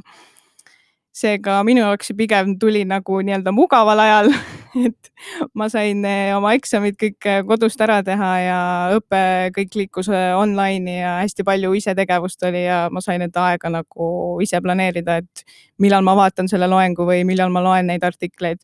seega 1.19 1.60
minu 1.67 1.81
jaoks 1.81 2.08
see 2.08 2.15
pigem 2.15 2.53
tuli 2.60 2.86
nagu 2.88 3.19
nii-öelda 3.22 3.51
mugaval 3.51 4.00
ajal 4.00 4.29
et 4.88 5.10
ma 5.58 5.67
sain 5.69 6.03
eh, 6.05 6.29
oma 6.36 6.53
eksamid 6.58 6.96
kõik 7.00 7.27
kodust 7.48 7.81
ära 7.81 8.00
teha 8.05 8.29
ja 8.43 8.60
õpe 8.98 9.24
kõik 9.55 9.75
liikus 9.75 10.10
online'i 10.13 11.00
ja 11.00 11.17
hästi 11.24 11.46
palju 11.46 11.74
isetegevust 11.77 12.46
oli 12.50 12.63
ja 12.65 12.86
ma 12.93 13.01
sain 13.01 13.22
enda 13.25 13.50
aega 13.50 13.72
nagu 13.74 14.12
ise 14.41 14.62
planeerida, 14.62 15.19
et 15.22 15.43
millal 15.81 16.05
ma 16.05 16.15
vaatan 16.17 16.50
selle 16.51 16.69
loengu 16.69 17.05
või 17.10 17.25
millal 17.27 17.51
ma 17.53 17.63
loen 17.65 17.89
neid 17.89 18.05
artikleid 18.05 18.62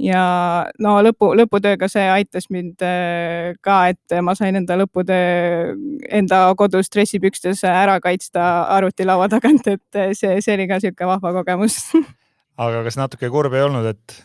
ja 0.00 0.22
no 0.82 0.94
lõpu, 1.04 1.32
lõputööga 1.38 1.88
see 1.90 2.06
aitas 2.10 2.48
mind 2.52 2.82
ka, 3.64 3.76
et 3.92 4.16
ma 4.24 4.34
sain 4.38 4.56
enda 4.60 4.78
lõputöö 4.80 5.74
enda 6.20 6.42
kodus 6.58 6.90
dressipükstes 6.92 7.64
ära 7.68 7.98
kaitsta 8.02 8.46
arvutilaua 8.76 9.28
tagant, 9.32 9.68
et 9.70 10.00
see, 10.16 10.40
see 10.40 10.56
oli 10.56 10.68
ka 10.70 10.80
sihuke 10.82 11.08
vahva 11.08 11.34
kogemus. 11.40 11.82
Aga 12.60 12.82
kas 12.84 12.98
natuke 13.00 13.30
kurb 13.32 13.54
ei 13.56 13.64
olnud, 13.64 13.86
et, 13.88 14.16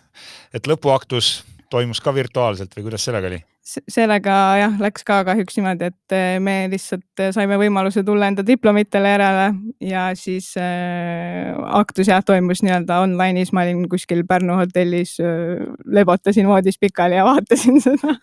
et 0.55 0.67
lõpuaktus 0.67 1.37
toimus 1.71 2.01
ka 2.03 2.13
virtuaalselt 2.15 2.73
või 2.77 2.89
kuidas 2.89 3.05
sellega 3.07 3.31
oli? 3.31 3.41
sellega 3.65 4.33
jah, 4.59 4.75
läks 4.77 5.03
ka 5.05 5.23
kahjuks 5.25 5.57
niimoodi, 5.57 5.89
et 5.89 6.13
eh, 6.13 6.37
me 6.43 6.53
lihtsalt 6.69 7.23
eh, 7.23 7.31
saime 7.33 7.57
võimaluse 7.57 8.03
tulla 8.05 8.29
enda 8.29 8.45
diplomitele 8.45 9.15
järele 9.15 9.47
ja 9.81 10.05
siis 10.17 10.51
äh, 10.61 11.49
aktus 11.79 12.11
jah, 12.11 12.21
toimus 12.25 12.61
nii-öelda 12.65 12.99
online'is, 13.07 13.51
ma 13.57 13.65
olin 13.65 13.87
kuskil 13.89 14.21
Pärnu 14.29 14.59
hotellis 14.59 15.17
äh,, 15.17 15.65
lebotasin 15.97 16.47
voodis 16.49 16.77
pikali 16.81 17.17
ja 17.17 17.25
vaatasin 17.31 17.81
seda 17.81 18.13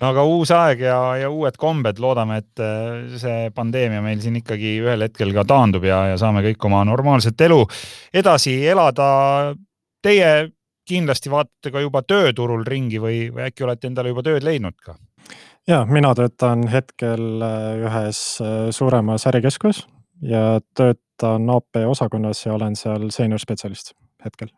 no 0.00 0.10
aga 0.10 0.26
uus 0.26 0.50
aeg 0.56 0.82
ja, 0.88 0.98
ja 1.22 1.30
uued 1.30 1.54
kombed, 1.60 2.02
loodame, 2.02 2.40
et 2.42 2.64
see 3.22 3.52
pandeemia 3.54 4.02
meil 4.02 4.18
siin 4.24 4.40
ikkagi 4.42 4.80
ühel 4.82 5.06
hetkel 5.06 5.30
ka 5.36 5.46
taandub 5.46 5.86
ja, 5.86 6.02
ja 6.10 6.18
saame 6.18 6.42
kõik 6.48 6.66
oma 6.66 6.82
normaalset 6.88 7.46
elu 7.46 7.62
edasi 8.16 8.58
elada. 8.66 9.54
Teie 10.02 10.55
kindlasti 10.86 11.32
vaatate 11.32 11.72
ka 11.74 11.82
juba 11.84 12.02
tööturul 12.06 12.64
ringi 12.66 13.00
või, 13.02 13.26
või 13.34 13.48
äkki 13.48 13.66
olete 13.66 13.90
endale 13.90 14.14
juba 14.14 14.24
tööd 14.26 14.46
leidnud 14.46 14.78
ka? 14.84 14.96
ja 15.66 15.82
mina 15.90 16.14
töötan 16.14 16.66
hetkel 16.70 17.42
äh, 17.42 17.84
ühes 17.88 18.22
äh, 18.42 18.56
suuremas 18.74 19.26
ärikeskus 19.26 19.84
ja 20.22 20.60
töötan 20.78 21.50
AP 21.50 21.82
osakonnas 21.86 22.46
ja 22.46 22.54
olen 22.54 22.76
seal 22.78 23.10
seenior-spetsialist 23.10 23.94
hetkel. 24.24 24.48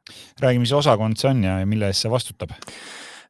räägi, 0.40 0.58
mis 0.58 0.72
osakond 0.72 1.18
see 1.18 1.30
on 1.30 1.44
ja 1.44 1.60
mille 1.66 1.88
eest 1.88 2.04
see 2.04 2.12
vastutab? 2.12 2.52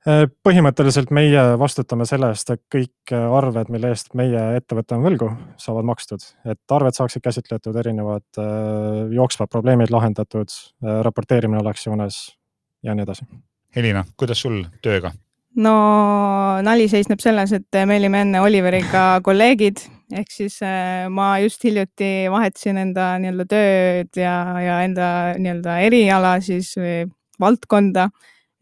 Äh, 0.08 0.24
põhimõtteliselt 0.46 1.12
meie 1.14 1.42
vastutame 1.58 2.06
selle 2.06 2.32
eest, 2.34 2.50
et 2.50 2.62
kõik 2.74 3.14
arved, 3.14 3.70
mille 3.74 3.92
eest 3.94 4.14
meie 4.18 4.42
ettevõte 4.58 4.98
on 4.98 5.06
võlgu, 5.06 5.30
saavad 5.60 5.86
makstud, 5.86 6.26
et 6.50 6.74
arved 6.74 6.98
saaksid 6.98 7.22
käsitletud, 7.22 7.76
erinevad 7.76 8.42
jooksvad 9.14 9.50
probleemid 9.52 9.90
lahendatud, 9.94 10.54
raporteerimine 11.06 11.60
oleks 11.62 11.86
joones 11.86 12.20
ja 12.82 12.94
nii 12.94 13.06
edasi. 13.06 13.26
Helina, 13.76 14.04
kuidas 14.16 14.40
sul 14.44 14.62
tööga? 14.82 15.12
no 15.58 15.74
nali 16.62 16.86
seisneb 16.90 17.22
selles, 17.22 17.52
et 17.56 17.78
me 17.88 17.96
olime 17.98 18.22
enne 18.22 18.42
Oliveriga 18.44 19.18
kolleegid, 19.26 19.80
ehk 20.14 20.30
siis 20.32 20.60
ma 21.10 21.32
just 21.42 21.64
hiljuti 21.66 22.28
vahetasin 22.30 22.78
enda 22.84 23.10
nii-öelda 23.18 23.46
tööd 23.50 24.20
ja, 24.22 24.34
ja 24.62 24.80
enda 24.86 25.08
nii-öelda 25.38 25.78
eriala 25.88 26.36
siis 26.44 26.70
või 26.78 27.08
valdkonda 27.40 28.08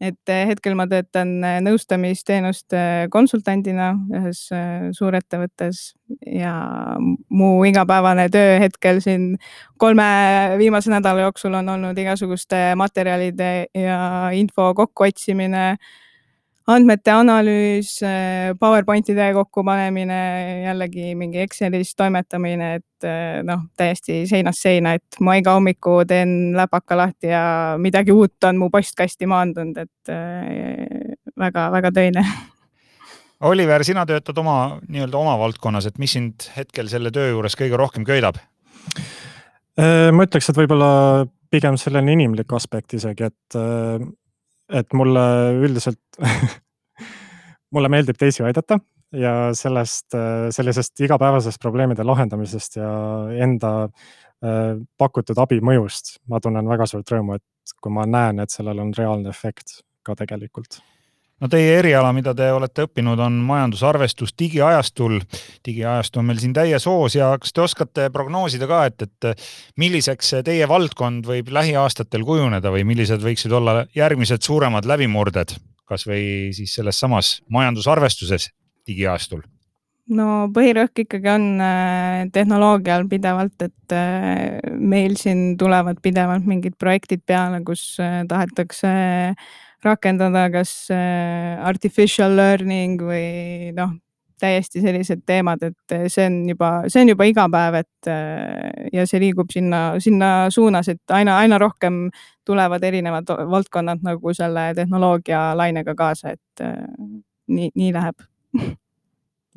et 0.01 0.29
eh, 0.29 0.45
hetkel 0.51 0.75
ma 0.77 0.85
töötan 0.89 1.31
eh, 1.45 1.57
nõustamisteenuste 1.65 2.79
konsultandina 3.13 3.91
ühes 4.13 4.43
eh, 4.53 4.89
suurettevõttes 4.93 5.81
ja 6.29 6.53
mu 7.33 7.51
igapäevane 7.65 8.27
töö 8.33 8.57
hetkel 8.61 9.01
siin 9.03 9.31
kolme 9.81 10.05
viimase 10.61 10.93
nädala 10.93 11.25
jooksul 11.25 11.57
on 11.57 11.73
olnud 11.75 11.97
igasuguste 11.97 12.75
materjalide 12.77 13.51
ja 13.73 14.01
info 14.37 14.73
kokkuotsimine 14.77 15.65
andmete 16.67 17.13
analüüs, 17.15 17.91
äh, 18.03 18.51
PowerPointide 18.59 19.29
kokkupanemine, 19.35 20.19
jällegi 20.65 21.13
mingi 21.15 21.39
Excelis 21.45 21.93
toimetamine, 21.95 22.73
et 22.81 23.07
äh, 23.07 23.39
noh, 23.47 23.67
täiesti 23.79 24.25
seinast 24.29 24.65
seina, 24.65 24.97
et 24.97 25.19
ma 25.23 25.37
iga 25.39 25.55
hommiku 25.55 26.01
teen 26.07 26.51
läpaka 26.57 26.99
lahti 26.99 27.31
ja 27.31 27.45
midagi 27.81 28.15
uut 28.15 28.49
on 28.49 28.59
mu 28.59 28.69
postkasti 28.73 29.29
maandunud, 29.31 29.79
et 29.85 30.13
väga-väga 31.39 31.93
äh, 31.93 31.95
töine 31.95 32.27
Oliver, 33.47 33.83
sina 33.85 34.03
töötad 34.09 34.39
oma 34.41 34.59
nii-öelda 34.89 35.17
oma 35.19 35.37
valdkonnas, 35.39 35.87
et 35.87 35.99
mis 36.01 36.15
sind 36.17 36.49
hetkel 36.55 36.89
selle 36.91 37.13
töö 37.13 37.31
juures 37.35 37.55
kõige 37.59 37.79
rohkem 37.79 38.07
köidab? 38.07 38.41
ma 39.77 40.25
ütleks, 40.25 40.47
et 40.49 40.57
võib-olla 40.57 40.87
pigem 41.53 41.75
selline 41.77 42.15
inimlik 42.15 42.49
aspekt 42.57 42.95
isegi, 42.97 43.27
et 43.29 43.57
et 44.69 44.93
mulle 44.97 45.23
üldiselt 45.63 46.19
mulle 47.73 47.91
meeldib 47.91 48.19
teisi 48.19 48.43
aidata 48.47 48.79
ja 49.15 49.53
sellest, 49.55 50.15
sellisest 50.51 50.99
igapäevasest 51.05 51.61
probleemide 51.63 52.03
lahendamisest 52.03 52.75
ja 52.79 52.91
enda 53.43 53.71
äh, 53.87 54.75
pakutud 54.99 55.39
abi 55.39 55.61
mõjust 55.63 56.17
ma 56.27 56.41
tunnen 56.43 56.67
väga 56.67 56.89
suurt 56.89 57.15
rõõmu, 57.15 57.39
et 57.39 57.75
kui 57.81 57.93
ma 57.93 58.05
näen, 58.09 58.43
et 58.43 58.53
sellel 58.53 58.83
on 58.83 58.93
reaalne 58.97 59.31
efekt 59.31 59.79
ka 60.03 60.15
tegelikult 60.19 60.81
no 61.41 61.49
teie 61.51 61.77
eriala, 61.79 62.11
mida 62.15 62.33
te 62.37 62.49
olete 62.53 62.87
õppinud, 62.87 63.19
on 63.21 63.39
majandusarvestus 63.47 64.33
digiajastul. 64.39 65.19
digiajastu 65.65 66.21
on 66.21 66.29
meil 66.29 66.41
siin 66.41 66.55
täies 66.57 66.87
hoos 66.89 67.17
ja 67.17 67.33
kas 67.41 67.53
te 67.53 67.63
oskate 67.65 68.09
prognoosida 68.13 68.69
ka, 68.69 68.83
et, 68.89 69.07
et 69.07 69.47
milliseks 69.77 70.37
teie 70.47 70.69
valdkond 70.69 71.27
võib 71.27 71.51
lähiaastatel 71.53 72.25
kujuneda 72.27 72.71
või 72.73 72.85
millised 72.87 73.23
võiksid 73.23 73.53
olla 73.53 73.83
järgmised 73.95 74.41
suuremad 74.45 74.89
läbimurded, 74.89 75.57
kasvõi 75.87 76.55
siis 76.57 76.73
selles 76.79 76.99
samas 76.99 77.37
majandusarvestuses 77.53 78.51
digiajastul? 78.87 79.45
no 80.07 80.47
põhirõhk 80.55 81.03
ikkagi 81.03 81.29
on 81.33 81.47
äh, 81.59 82.25
tehnoloogial 82.33 83.05
pidevalt, 83.11 83.59
et 83.65 83.95
äh, 83.95 84.57
meil 84.79 85.17
siin 85.19 85.57
tulevad 85.59 85.99
pidevalt 86.03 86.47
mingid 86.47 86.77
projektid 86.79 87.25
peale, 87.27 87.59
kus 87.67 87.97
äh, 88.03 88.21
tahetakse 88.29 88.91
rakendada 89.87 90.47
kas 90.53 90.73
äh, 90.93 91.55
artificial 91.65 92.35
learning 92.37 93.01
või 93.01 93.71
noh, 93.77 93.95
täiesti 94.37 94.83
sellised 94.83 95.23
teemad, 95.25 95.63
et 95.65 95.95
äh, 95.95 96.05
see 96.13 96.27
on 96.29 96.39
juba, 96.51 96.71
see 96.91 97.03
on 97.03 97.13
juba 97.13 97.27
igapäev, 97.29 97.79
et 97.81 98.11
äh, 98.11 98.89
ja 98.93 99.07
see 99.09 99.21
liigub 99.23 99.51
sinna, 99.53 99.81
sinna 100.03 100.31
suunas, 100.53 100.91
et 100.93 101.15
aina, 101.17 101.39
aina 101.41 101.59
rohkem 101.61 102.07
tulevad 102.47 102.83
erinevad 102.87 103.31
valdkonnad 103.51 104.05
nagu 104.05 104.33
selle 104.37 104.69
tehnoloogia 104.77 105.49
lainega 105.57 105.95
kaasa, 105.97 106.35
et 106.37 106.67
nii, 107.47 107.71
nii 107.73 107.89
läheb. 107.95 108.27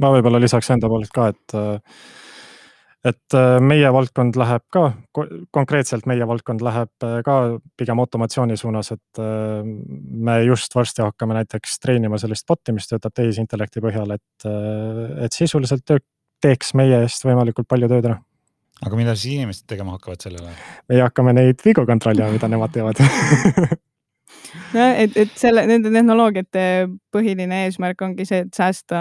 ma 0.01 0.15
võib-olla 0.17 0.41
lisaks 0.43 0.73
enda 0.75 0.91
poolt 0.91 1.13
ka, 1.15 1.29
et 1.35 1.59
et 3.07 3.37
äh, 3.37 3.57
meie 3.65 3.89
valdkond 3.95 4.37
läheb 4.37 4.65
ka, 4.73 4.85
konkreetselt 5.57 6.09
meie 6.11 6.27
valdkond 6.29 6.63
läheb 6.65 7.07
äh, 7.07 7.21
ka 7.25 7.37
pigem 7.81 8.03
automatsiooni 8.03 8.59
suunas, 8.61 8.93
et 8.93 9.21
äh, 9.23 9.63
me 9.65 10.41
just 10.45 10.75
varsti 10.77 11.05
hakkame 11.07 11.39
näiteks 11.39 11.79
treenima 11.81 12.21
sellist 12.21 12.49
bot'i, 12.49 12.75
mis 12.77 12.91
töötab 12.91 13.17
tehisintellekti 13.17 13.83
põhjal, 13.85 14.17
et, 14.17 14.49
et 15.25 15.37
sisuliselt 15.37 15.87
töö, 15.89 16.03
teeks 16.45 16.75
meie 16.77 17.03
eest 17.05 17.25
võimalikult 17.25 17.69
palju 17.69 17.89
tööd 17.89 18.13
ära 18.13 18.21
aga 18.81 18.97
mida 18.97 19.13
siis 19.17 19.37
inimesed 19.37 19.67
tegema 19.69 19.97
hakkavad 19.97 20.25
sellel 20.25 20.47
ajal? 20.47 20.61
meie 20.93 21.05
hakkame 21.05 21.37
neid 21.37 21.65
vigu 21.65 21.85
kontrollima, 21.89 22.33
mida 22.33 22.49
nemad 22.49 22.73
teevad 22.73 23.01
nojah, 24.75 24.95
et, 25.05 25.17
et 25.17 25.33
selle, 25.39 25.65
nende 25.69 25.93
tehnoloogiate 25.93 26.65
põhiline 27.15 27.65
eesmärk 27.67 28.03
ongi 28.07 28.27
see, 28.29 28.45
et 28.47 28.57
säästa 28.57 29.01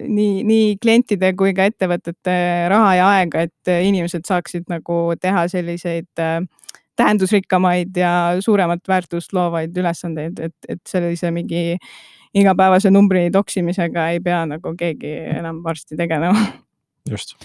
nii, 0.00 0.44
nii 0.48 0.76
klientide 0.82 1.32
kui 1.38 1.54
ka 1.56 1.68
ettevõtete 1.70 2.36
raha 2.72 2.94
ja 2.98 3.08
aega, 3.18 3.46
et 3.48 3.72
inimesed 3.88 4.26
saaksid 4.28 4.68
nagu 4.72 5.00
teha 5.20 5.46
selliseid 5.52 6.22
äh, 6.24 6.40
tähendusrikkamaid 6.98 7.96
ja 7.96 8.12
suuremat 8.42 8.88
väärtust 8.88 9.32
loovaid 9.32 9.76
ülesandeid, 9.78 10.38
et, 10.42 10.56
et 10.68 10.82
sellise 10.88 11.30
mingi 11.34 11.78
igapäevase 12.34 12.90
numbri 12.90 13.28
toksimisega 13.34 14.10
ei 14.14 14.22
pea 14.24 14.44
nagu 14.50 14.74
keegi 14.78 15.14
enam 15.38 15.62
varsti 15.64 15.96
tegelema. 15.96 16.46
just 17.08 17.36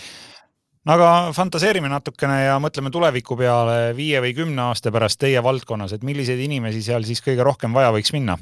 no 0.86 0.96
aga 0.98 1.12
fantaseerime 1.36 1.92
natukene 1.92 2.44
ja 2.46 2.58
mõtleme 2.64 2.92
tuleviku 2.92 3.38
peale 3.40 3.94
viie 3.98 4.22
või 4.24 4.34
kümne 4.38 4.70
aasta 4.70 4.92
pärast 4.92 5.22
teie 5.22 5.44
valdkonnas, 5.44 5.96
et 5.96 6.04
milliseid 6.04 6.42
inimesi 6.44 6.84
seal 6.84 7.06
siis 7.08 7.24
kõige 7.24 7.46
rohkem 7.46 7.76
vaja 7.76 7.94
võiks 7.96 8.14
minna? 8.16 8.38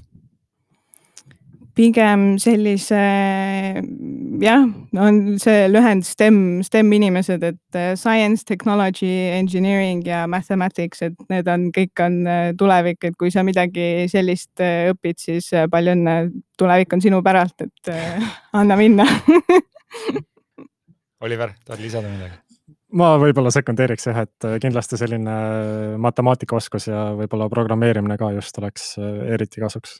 pigem 1.72 2.36
sellise 2.42 3.00
jah, 4.44 4.66
on 5.00 5.20
see 5.42 5.68
lühend 5.72 6.04
STEM, 6.06 6.38
STEM 6.68 6.92
inimesed, 6.98 7.46
et 7.48 7.78
äh, 7.80 7.94
science, 7.96 8.44
technology, 8.48 9.12
engineering 9.32 10.04
ja 10.06 10.26
mathematics, 10.28 11.02
et 11.08 11.16
need 11.32 11.48
on, 11.52 11.70
kõik 11.76 12.04
on 12.04 12.20
äh, 12.28 12.42
tulevik, 12.60 13.00
et 13.08 13.16
kui 13.20 13.32
sa 13.34 13.46
midagi 13.48 14.10
sellist 14.12 14.62
äh, 14.64 14.92
õpid, 14.92 15.22
siis 15.22 15.48
palju 15.72 15.96
õnne, 15.96 16.18
tulevik 16.60 16.98
on 16.98 17.06
sinu 17.08 17.24
päralt, 17.26 17.56
et 17.64 17.96
anna 18.62 18.78
minna 18.80 19.08
Oliver, 21.22 21.56
tahad 21.66 21.84
lisada 21.84 22.12
midagi? 22.12 22.40
ma 22.92 23.14
võib-olla 23.22 23.52
sekundeeriks 23.54 24.08
jah, 24.10 24.24
et 24.26 24.48
kindlasti 24.64 24.98
selline 25.00 25.34
matemaatikaoskus 26.02 26.90
ja 26.90 27.12
võib-olla 27.16 27.48
programmeerimine 27.52 28.18
ka 28.20 28.34
just 28.36 28.58
oleks 28.60 28.96
eriti 29.00 29.64
kasuks 29.64 30.00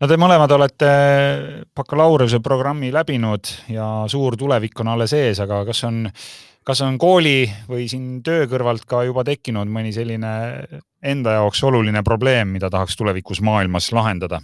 no 0.00 0.08
te 0.08 0.18
mõlemad 0.20 0.52
olete 0.56 0.90
bakalaureuse 1.76 2.40
programmi 2.44 2.90
läbinud 2.94 3.52
ja 3.72 3.88
suur 4.10 4.36
tulevik 4.38 4.82
on 4.82 4.92
alles 4.94 5.14
ees, 5.16 5.40
aga 5.42 5.62
kas 5.68 5.82
on, 5.88 6.04
kas 6.66 6.82
on 6.84 6.98
kooli 7.00 7.46
või 7.68 7.88
siin 7.90 8.20
töö 8.26 8.48
kõrvalt 8.50 8.86
ka 8.88 9.04
juba 9.08 9.24
tekkinud 9.26 9.70
mõni 9.72 9.94
selline 9.96 10.32
enda 11.06 11.38
jaoks 11.38 11.62
oluline 11.64 12.02
probleem, 12.04 12.52
mida 12.56 12.70
tahaks 12.72 12.98
tulevikus 12.98 13.42
maailmas 13.44 13.92
lahendada? 13.96 14.42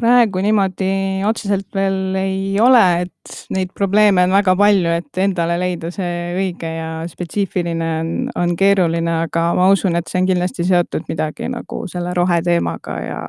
Praegu 0.00 0.40
niimoodi 0.44 0.90
otseselt 1.28 1.68
veel 1.76 2.16
ei 2.18 2.56
ole, 2.62 2.82
et 3.04 3.34
neid 3.54 3.72
probleeme 3.76 4.24
on 4.26 4.34
väga 4.34 4.54
palju, 4.58 4.94
et 5.00 5.20
endale 5.22 5.58
leida 5.60 5.90
see 5.94 6.14
õige 6.38 6.70
ja 6.76 6.90
spetsiifiline 7.10 7.90
on, 8.00 8.12
on 8.40 8.54
keeruline, 8.58 9.20
aga 9.26 9.50
ma 9.58 9.68
usun, 9.72 9.98
et 9.98 10.08
see 10.10 10.22
on 10.22 10.30
kindlasti 10.30 10.66
seotud 10.68 11.08
midagi 11.10 11.50
nagu 11.52 11.82
selle 11.90 12.14
roheteemaga 12.16 12.96
ja 13.04 13.20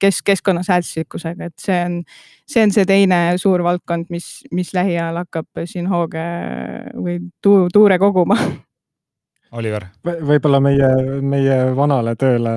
kes, 0.00 0.22
keskkonnasäästlikkusega, 0.26 1.50
et 1.50 1.66
see 1.66 1.80
on, 1.86 1.98
see 2.50 2.64
on 2.64 2.74
see 2.74 2.86
teine 2.88 3.20
suur 3.40 3.64
valdkond, 3.66 4.08
mis, 4.14 4.28
mis 4.54 4.72
lähiajal 4.76 5.24
hakkab 5.24 5.64
siin 5.70 5.90
hooge 5.90 6.24
või 6.94 7.18
tu, 7.42 7.64
tuure 7.74 7.98
koguma. 8.02 8.38
Oliver 9.54 9.88
v? 10.04 10.16
võib-olla 10.32 10.60
meie, 10.64 10.90
meie 11.22 11.58
vanale 11.76 12.14
tööle 12.20 12.54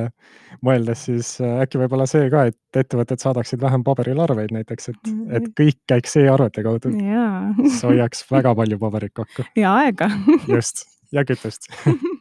mõeldes, 0.65 1.05
siis 1.09 1.31
äh, 1.43 1.61
äkki 1.63 1.81
võib-olla 1.81 2.07
see 2.09 2.29
ka, 2.33 2.47
et 2.49 2.81
ettevõtted 2.81 3.21
saadaksid 3.21 3.61
vähem 3.61 3.83
paberil 3.85 4.19
arveid 4.23 4.53
näiteks, 4.55 4.91
et, 4.93 5.01
et 5.05 5.43
mm. 5.43 5.55
kõik 5.59 5.79
käiks 5.93 6.17
e-arvete 6.21 6.65
kaudu. 6.65 6.93
see 6.93 7.89
hoiaks 7.91 8.25
väga 8.31 8.55
palju 8.57 8.79
paberit 8.81 9.13
kokku. 9.17 9.47
ja 9.59 9.75
aega. 9.83 10.09
just, 10.49 10.87
ja 11.13 11.25
kütust 11.27 11.69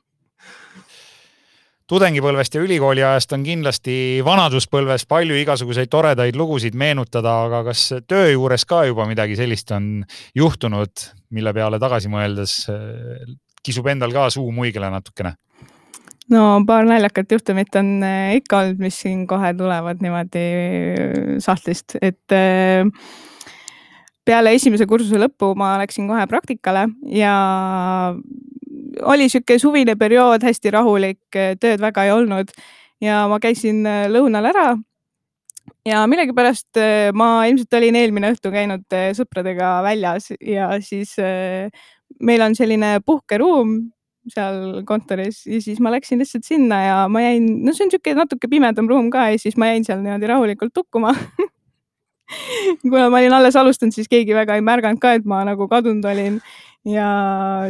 tudengipõlvest 1.91 2.57
ja 2.57 2.63
ülikooli 2.65 3.05
ajast 3.07 3.33
on 3.37 3.45
kindlasti 3.47 3.97
vanaduspõlves 4.27 5.07
palju 5.09 5.37
igasuguseid 5.39 5.91
toredaid 5.91 6.37
lugusid 6.39 6.75
meenutada, 6.75 7.39
aga 7.47 7.63
kas 7.69 7.89
töö 8.11 8.33
juures 8.33 8.67
ka 8.67 8.83
juba 8.89 9.07
midagi 9.07 9.39
sellist 9.39 9.71
on 9.77 10.03
juhtunud, 10.35 11.07
mille 11.31 11.55
peale 11.55 11.79
tagasi 11.83 12.11
mõeldes 12.11 12.59
eh, 12.75 13.37
kisub 13.67 13.91
endal 13.93 14.15
ka 14.15 14.29
suu 14.35 14.49
muigele 14.55 14.91
natukene? 14.93 15.37
no 16.33 16.47
paar 16.67 16.87
naljakat 16.89 17.37
juhtumit 17.37 17.77
on 17.79 17.93
eh, 18.07 18.37
ikka 18.41 18.63
olnud, 18.63 18.83
mis 18.83 18.99
siin 19.05 19.27
kohe 19.31 19.53
tulevad 19.59 20.03
niimoodi 20.03 20.45
eh, 20.47 21.37
sahtlist, 21.43 21.99
et 22.03 22.37
peale 24.27 24.55
esimese 24.57 24.89
kursuse 24.91 25.21
lõppu 25.23 25.53
ma 25.59 25.77
läksin 25.83 26.09
kohe 26.11 26.25
praktikale 26.31 26.89
ja 27.15 27.37
oli 29.07 29.29
sihuke 29.31 29.59
suvine 29.61 29.95
periood, 29.99 30.43
hästi 30.43 30.73
rahulik, 30.75 31.39
tööd 31.61 31.83
väga 31.83 32.09
ei 32.09 32.15
olnud 32.15 32.51
ja 33.03 33.25
ma 33.31 33.39
käisin 33.43 33.85
äh, 33.87 34.07
lõunal 34.13 34.51
ära. 34.53 34.67
ja 35.87 36.05
millegipärast 36.11 36.79
äh, 36.81 37.13
ma 37.15 37.47
ilmselt 37.47 37.75
olin 37.79 37.99
eelmine 37.99 38.33
õhtu 38.35 38.53
käinud 38.55 38.87
äh, 38.95 39.11
sõpradega 39.17 39.81
väljas 39.87 40.33
ja 40.41 40.71
siis 40.81 41.17
meil 42.21 42.43
on 42.45 42.57
selline 42.59 42.99
puhkeruum 43.07 43.77
seal 44.33 44.83
kontoris 44.87 45.45
ja 45.47 45.61
siis 45.63 45.81
ma 45.83 45.93
läksin 45.95 46.19
lihtsalt 46.19 46.47
sinna 46.47 46.81
ja 46.83 46.97
ma 47.13 47.23
jäin, 47.23 47.47
no 47.65 47.75
see 47.75 47.87
on 47.87 47.93
sihuke 47.93 48.15
natuke 48.17 48.51
pimedam 48.51 48.89
ruum 48.91 49.11
ka 49.13 49.29
ja 49.33 49.39
siis 49.39 49.59
ma 49.61 49.71
jäin 49.71 49.87
seal 49.87 50.03
niimoodi 50.03 50.31
rahulikult 50.31 50.75
tukkuma. 50.75 51.15
Kuna 52.83 53.07
ma 53.11 53.21
olin 53.21 53.37
alles 53.37 53.57
alustanud, 53.57 53.95
siis 53.95 54.11
keegi 54.11 54.35
väga 54.35 54.57
ei 54.59 54.65
märganud 54.67 54.99
ka, 55.03 55.15
et 55.15 55.27
ma 55.29 55.45
nagu 55.47 55.69
kadunud 55.71 56.05
olin. 56.11 56.41
Ja 56.87 57.07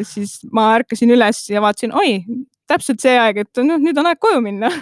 siis 0.05 0.39
ma 0.53 0.71
ärkasin 0.79 1.13
üles 1.13 1.43
ja 1.53 1.61
vaatasin, 1.65 1.93
oi, 1.97 2.23
täpselt 2.69 3.05
see 3.05 3.17
aeg, 3.21 3.43
et 3.45 3.61
noh, 3.65 3.81
nüüd 3.81 4.01
on 4.01 4.09
aeg 4.09 4.21
koju 4.23 4.41
minna. 4.45 4.73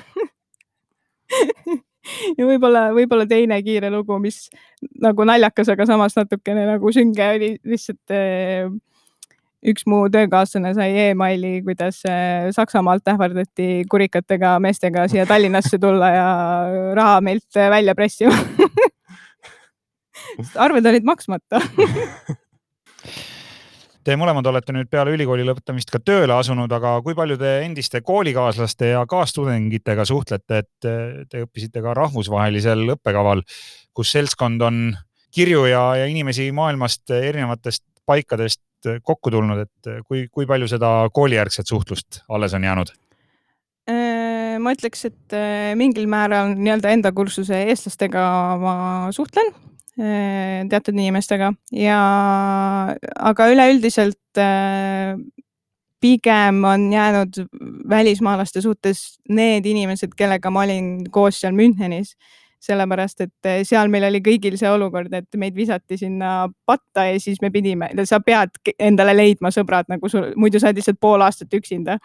Ja 2.36 2.44
võib-olla, 2.44 2.90
võib-olla 2.92 3.24
teine 3.24 3.56
kiire 3.64 3.88
lugu, 3.88 4.18
mis 4.20 4.50
nagu 5.00 5.24
naljakas, 5.24 5.70
aga 5.72 5.86
samas 5.88 6.12
natukene 6.18 6.66
nagu 6.68 6.90
sünge 6.92 7.28
oli 7.32 7.48
lihtsalt 7.64 8.12
eh, 8.12 8.68
üks 9.64 9.86
mu 9.88 10.04
töökaaslane 10.12 10.74
sai 10.76 10.92
emaili, 11.08 11.62
kuidas 11.64 12.02
eh, 12.08 12.50
Saksamaalt 12.54 13.08
ähvardati 13.14 13.84
kurikatega 13.90 14.58
meestega 14.62 15.08
siia 15.10 15.24
Tallinnasse 15.30 15.80
tulla 15.80 16.08
ja 16.12 16.28
raha 16.96 17.20
meilt 17.24 17.48
välja 17.54 17.94
pressima. 17.96 18.36
Arved 20.64 20.86
olid 20.86 21.04
maksmata. 21.06 21.60
Te 24.04 24.18
mõlemad 24.20 24.44
olete 24.50 24.74
nüüd 24.76 24.90
peale 24.92 25.14
ülikooli 25.16 25.46
lõpetamist 25.48 25.88
ka 25.88 25.96
tööle 26.04 26.34
asunud, 26.36 26.68
aga 26.76 26.98
kui 27.00 27.14
palju 27.16 27.38
te 27.40 27.54
endiste 27.64 28.02
koolikaaslaste 28.04 28.90
ja 28.90 29.00
kaastudengitega 29.08 30.04
suhtlete, 30.04 30.58
et 30.60 30.88
te 31.32 31.40
õppisite 31.40 31.80
ka 31.80 31.94
rahvusvahelisel 31.96 32.84
õppekaval, 32.98 33.40
kus 33.96 34.12
seltskond 34.12 34.60
on 34.66 34.82
kirju 35.32 35.64
ja, 35.70 35.86
ja 36.02 36.10
inimesi 36.12 36.50
maailmast 36.52 37.16
erinevatest 37.16 37.80
paikadest 38.04 38.60
kokku 39.02 39.32
tulnud, 39.34 39.64
et 39.64 39.90
kui, 40.08 40.26
kui 40.32 40.46
palju 40.46 40.68
seda 40.70 40.92
koolijärgset 41.14 41.70
suhtlust 41.70 42.22
alles 42.28 42.54
on 42.54 42.64
jäänud? 42.64 42.94
Äh, 43.90 44.56
ma 44.62 44.72
ütleks, 44.72 45.04
et 45.10 45.36
äh, 45.36 45.74
mingil 45.78 46.08
määral 46.08 46.54
nii-öelda 46.56 46.94
enda 46.96 47.12
kursuse 47.12 47.64
eestlastega 47.68 48.24
ma 48.62 48.74
suhtlen 49.12 49.52
Äh, 49.94 50.64
teatud 50.66 50.96
inimestega 50.98 51.52
ja 51.70 51.96
aga 53.14 53.44
üleüldiselt 53.46 54.40
äh, 54.42 55.14
pigem 56.02 56.64
on 56.66 56.88
jäänud 56.90 57.38
välismaalaste 57.88 58.58
suhtes 58.64 59.20
need 59.30 59.68
inimesed, 59.70 60.16
kellega 60.18 60.50
ma 60.50 60.64
olin 60.66 60.88
koos 61.14 61.38
seal 61.38 61.54
Münchenis. 61.54 62.16
Sellepärast, 62.64 63.24
et 63.26 63.48
äh, 63.48 63.62
seal 63.66 63.90
meil 63.92 64.08
oli 64.08 64.20
kõigil 64.24 64.58
see 64.60 64.70
olukord, 64.70 65.12
et 65.14 65.40
meid 65.40 65.56
visati 65.56 65.98
sinna 66.00 66.48
patta 66.66 67.08
ja 67.10 67.18
siis 67.22 67.42
me 67.44 67.50
pidime, 67.54 67.90
sa 68.08 68.20
pead 68.24 68.56
endale 68.78 69.16
leidma 69.16 69.52
sõbrad 69.54 69.90
nagu 69.92 70.10
sul, 70.10 70.32
muidu 70.40 70.60
sa 70.60 70.70
oled 70.70 70.80
lihtsalt 70.80 71.00
pool 71.02 71.24
aastat 71.24 71.52
üksinda. 71.54 71.98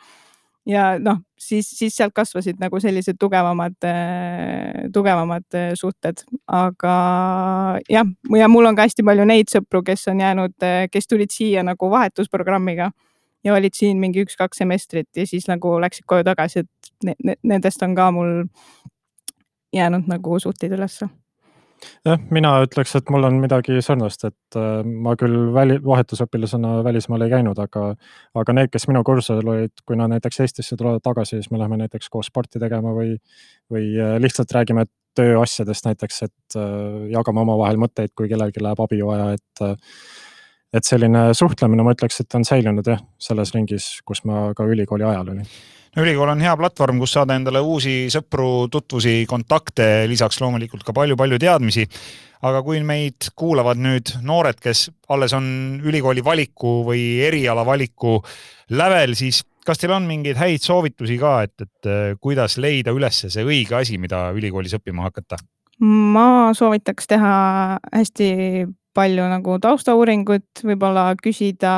Ja 0.70 1.00
noh, 1.02 1.22
siis, 1.40 1.70
siis 1.74 1.96
sealt 1.98 2.12
kasvasid 2.14 2.60
nagu 2.62 2.78
sellised 2.84 3.18
tugevamad, 3.18 3.78
äh, 3.88 4.90
tugevamad 4.94 5.48
äh, 5.58 5.72
suhted, 5.80 6.22
aga 6.46 6.96
jah, 7.90 8.10
ja 8.38 8.50
mul 8.52 8.70
on 8.70 8.78
ka 8.78 8.86
hästi 8.86 9.06
palju 9.08 9.26
neid 9.30 9.50
sõpru, 9.50 9.82
kes 9.88 10.10
on 10.12 10.22
jäänud, 10.22 10.68
kes 10.92 11.10
tulid 11.10 11.34
siia 11.34 11.64
nagu 11.66 11.90
vahetusprogrammiga 11.90 12.92
ja 13.44 13.56
olid 13.56 13.76
siin 13.76 14.00
mingi 14.02 14.24
üks-kaks 14.26 14.62
semestrit 14.62 15.10
ja 15.16 15.26
siis 15.28 15.48
nagu 15.50 15.78
läksid 15.82 16.06
koju 16.10 16.26
tagasi, 16.28 16.66
et 16.66 16.94
ne, 17.08 17.16
ne, 17.24 17.36
nendest 17.54 17.84
on 17.86 17.96
ka 17.98 18.10
mul 18.16 18.44
jäänud 19.74 20.08
nagu 20.10 20.40
suhteid 20.40 20.76
ülesse? 20.78 21.10
Jah, 22.04 22.20
mina 22.34 22.52
ütleks, 22.66 22.92
et 22.98 23.10
mul 23.14 23.24
on 23.28 23.38
midagi 23.40 23.80
sarnast, 23.84 24.26
et 24.28 24.58
äh, 24.60 24.82
ma 24.84 25.14
küll 25.20 25.50
väli, 25.56 25.78
vahetusõpilasena 25.84 26.80
välismaal 26.84 27.24
ei 27.24 27.32
käinud, 27.32 27.60
aga, 27.64 27.86
aga 28.42 28.56
need, 28.56 28.72
kes 28.74 28.88
minu 28.90 29.04
kursusel 29.08 29.40
olid, 29.44 29.74
kui 29.88 30.00
nad 30.00 30.12
näiteks 30.12 30.42
Eestisse 30.44 30.76
tulevad 30.80 31.04
tagasi, 31.06 31.38
siis 31.38 31.52
me 31.54 31.62
läheme 31.62 31.80
näiteks 31.80 32.12
koos 32.12 32.28
sporti 32.32 32.60
tegema 32.60 32.92
või, 32.96 33.16
või 33.72 33.94
äh, 33.96 34.18
lihtsalt 34.20 34.52
räägime 34.56 34.90
tööasjadest 35.20 35.88
näiteks, 35.88 36.22
et 36.28 36.60
äh, 36.60 37.08
jagame 37.16 37.46
omavahel 37.46 37.80
mõtteid, 37.82 38.12
kui 38.16 38.28
kellelgi 38.32 38.64
läheb 38.64 38.84
abi 38.84 39.00
vaja, 39.06 39.32
et 39.40 39.66
et 40.74 40.86
selline 40.86 41.30
suhtlemine, 41.34 41.84
ma 41.84 41.96
ütleks, 41.96 42.22
et 42.22 42.38
on 42.38 42.46
säilinud 42.46 42.88
jah, 42.88 43.02
selles 43.22 43.54
ringis, 43.56 43.92
kus 44.06 44.24
ma 44.30 44.50
ka 44.58 44.68
ülikooli 44.70 45.08
ajal 45.08 45.34
olin 45.34 45.46
no 45.96 46.06
ülikool 46.06 46.30
on 46.30 46.42
hea 46.44 46.56
platvorm, 46.58 47.00
kus 47.02 47.16
saada 47.18 47.36
endale 47.38 47.62
uusi 47.66 48.08
sõpru, 48.14 48.68
tutvusi, 48.72 49.24
kontakte, 49.30 50.06
lisaks 50.10 50.40
loomulikult 50.44 50.86
ka 50.86 50.96
palju-palju 50.96 51.40
teadmisi. 51.42 51.88
aga 52.40 52.62
kui 52.64 52.80
meid 52.88 53.34
kuulavad 53.36 53.76
nüüd 53.84 54.14
noored, 54.24 54.62
kes 54.64 54.86
alles 55.12 55.34
on 55.36 55.82
ülikooli 55.84 56.24
valiku 56.24 56.86
või 56.88 57.20
eriala 57.26 57.66
valiku 57.68 58.22
lävel, 58.72 59.12
siis 59.20 59.42
kas 59.66 59.82
teil 59.82 59.92
on 59.92 60.08
mingeid 60.08 60.40
häid 60.40 60.64
soovitusi 60.64 61.18
ka, 61.20 61.42
et, 61.44 61.66
et 61.66 61.90
äh, 61.90 62.14
kuidas 62.22 62.56
leida 62.58 62.94
üles 62.96 63.26
see 63.26 63.44
õige 63.44 63.76
asi, 63.82 63.98
mida 64.00 64.30
ülikoolis 64.36 64.78
õppima 64.80 65.10
hakata? 65.10 65.42
ma 65.80 66.52
soovitaks 66.56 67.08
teha 67.08 67.34
hästi 67.92 68.30
palju 69.00 69.30
nagu 69.32 69.56
taustauuringut, 69.64 70.64
võib-olla 70.66 71.14
küsida, 71.24 71.72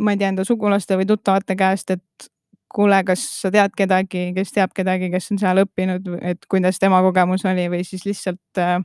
ma 0.00 0.14
ei 0.14 0.20
tea, 0.20 0.32
enda 0.32 0.44
sugulaste 0.48 0.98
või 1.00 1.08
tuttavate 1.08 1.56
käest, 1.58 1.94
et 1.96 2.28
kuule, 2.72 3.02
kas 3.04 3.24
sa 3.40 3.50
tead 3.52 3.74
kedagi, 3.76 4.30
kes 4.36 4.54
teab 4.54 4.76
kedagi, 4.76 5.10
kes 5.12 5.32
on 5.32 5.40
seal 5.40 5.64
õppinud, 5.64 6.06
et 6.24 6.46
kuidas 6.52 6.80
tema 6.80 7.02
kogemus 7.04 7.44
oli 7.48 7.66
või 7.72 7.82
siis 7.88 8.06
lihtsalt 8.08 8.60
äh, 8.60 8.78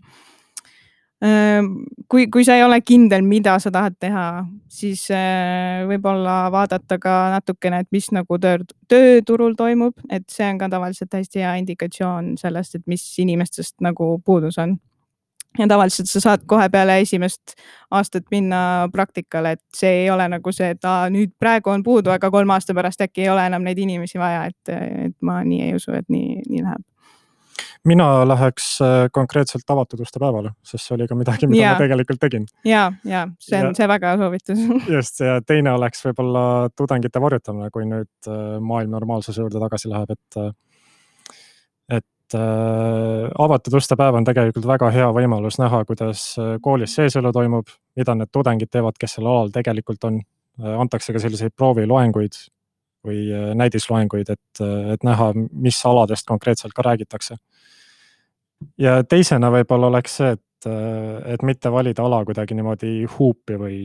kui, 2.07 2.27
kui 2.29 2.45
sa 2.45 2.55
ei 2.57 2.63
ole 2.63 2.77
kindel, 2.85 3.23
mida 3.25 3.55
sa 3.59 3.71
tahad 3.73 3.95
teha, 3.99 4.25
siis 4.69 5.07
võib-olla 5.89 6.51
vaadata 6.53 6.99
ka 7.01 7.15
natukene, 7.33 7.81
et 7.81 7.89
mis 7.91 8.11
nagu 8.13 8.37
töö, 8.41 8.59
tööturul 8.89 9.55
toimub, 9.57 9.97
et 10.13 10.27
see 10.29 10.45
on 10.51 10.61
ka 10.61 10.69
tavaliselt 10.69 11.17
hästi 11.17 11.41
hea 11.41 11.55
indikatsioon 11.63 12.35
sellest, 12.37 12.77
et 12.77 12.85
mis 12.87 13.03
inimestest 13.23 13.79
nagu 13.81 14.17
puudus 14.25 14.59
on. 14.61 14.77
Ja 15.57 15.67
tavaliselt 15.67 16.09
sa 16.11 16.21
saad 16.23 16.43
kohe 16.49 16.69
peale 16.73 16.99
esimest 17.03 17.55
aastat 17.91 18.27
minna 18.31 18.59
praktikale, 18.91 19.55
et 19.57 19.63
see 19.75 20.03
ei 20.03 20.11
ole 20.11 20.27
nagu 20.31 20.51
see, 20.55 20.73
et 20.75 20.85
aa, 20.85 21.07
nüüd 21.13 21.33
praegu 21.39 21.71
on 21.73 21.83
puudu, 21.83 22.11
aga 22.13 22.31
kolme 22.31 22.57
aasta 22.57 22.75
pärast 22.77 23.01
äkki 23.05 23.25
ei 23.25 23.31
ole 23.33 23.47
enam 23.47 23.65
neid 23.67 23.79
inimesi 23.79 24.19
vaja, 24.19 24.45
et, 24.51 24.75
et 25.07 25.17
ma 25.21 25.39
nii 25.47 25.63
ei 25.69 25.75
usu, 25.77 25.95
et 25.97 26.07
nii, 26.11 26.43
nii 26.49 26.63
läheb 26.65 26.85
mina 27.87 28.27
läheks 28.27 28.81
äh, 28.81 29.07
konkreetselt 29.11 29.69
avatud 29.69 30.01
uste 30.03 30.19
päevale, 30.21 30.51
sest 30.65 30.87
see 30.87 30.95
oli 30.97 31.07
ka 31.09 31.15
midagi, 31.17 31.49
mida 31.49 31.63
ja. 31.63 31.73
ma 31.73 31.81
tegelikult 31.81 32.19
tegin. 32.21 32.45
ja, 32.67 32.87
ja 33.07 33.25
see 33.43 33.59
on 33.61 33.71
ja, 33.71 33.73
see 33.79 33.89
väga 33.89 34.13
soovitus 34.21 34.63
just 34.95 35.23
ja 35.23 35.39
teine 35.45 35.73
oleks 35.77 36.03
võib-olla 36.05 36.43
tudengite 36.77 37.21
varjutamine, 37.23 37.71
kui 37.73 37.87
nüüd 37.89 38.31
äh, 38.31 38.57
maailm 38.59 38.93
normaalsuse 38.95 39.43
juurde 39.43 39.61
tagasi 39.63 39.91
läheb, 39.93 40.13
et, 40.17 40.39
äh, 40.41 40.51
et 42.27 42.37
äh, 42.39 43.27
avatud 43.39 43.77
uste 43.79 43.95
päev 43.99 44.17
on 44.19 44.27
tegelikult 44.27 44.67
väga 44.67 44.91
hea 44.91 45.07
võimalus 45.15 45.59
näha, 45.61 45.83
kuidas 45.87 46.33
koolis 46.61 46.97
seeselu 46.99 47.31
toimub, 47.33 47.71
mida 47.95 48.15
need 48.15 48.31
tudengid 48.35 48.71
teevad, 48.71 48.99
kes 48.99 49.17
sel 49.17 49.27
alal 49.27 49.53
tegelikult 49.53 50.03
on. 50.09 50.21
antakse 50.57 51.13
ka 51.13 51.19
selliseid 51.21 51.53
prooviloenguid 51.53 52.33
või 53.05 53.27
näidisloenguid, 53.59 54.31
et, 54.33 54.61
et 54.93 55.03
näha, 55.05 55.27
mis 55.53 55.77
aladest 55.85 56.25
konkreetselt 56.25 56.73
ka 56.73 56.81
räägitakse 56.81 57.37
ja 58.81 59.01
teisena 59.03 59.51
võib-olla 59.53 59.91
oleks 59.91 60.17
see, 60.19 60.33
et, 60.37 60.69
et 61.33 61.45
mitte 61.45 61.71
valida 61.71 62.05
ala 62.05 62.23
kuidagi 62.25 62.57
niimoodi 62.57 62.91
huupi 63.17 63.57
või, 63.59 63.79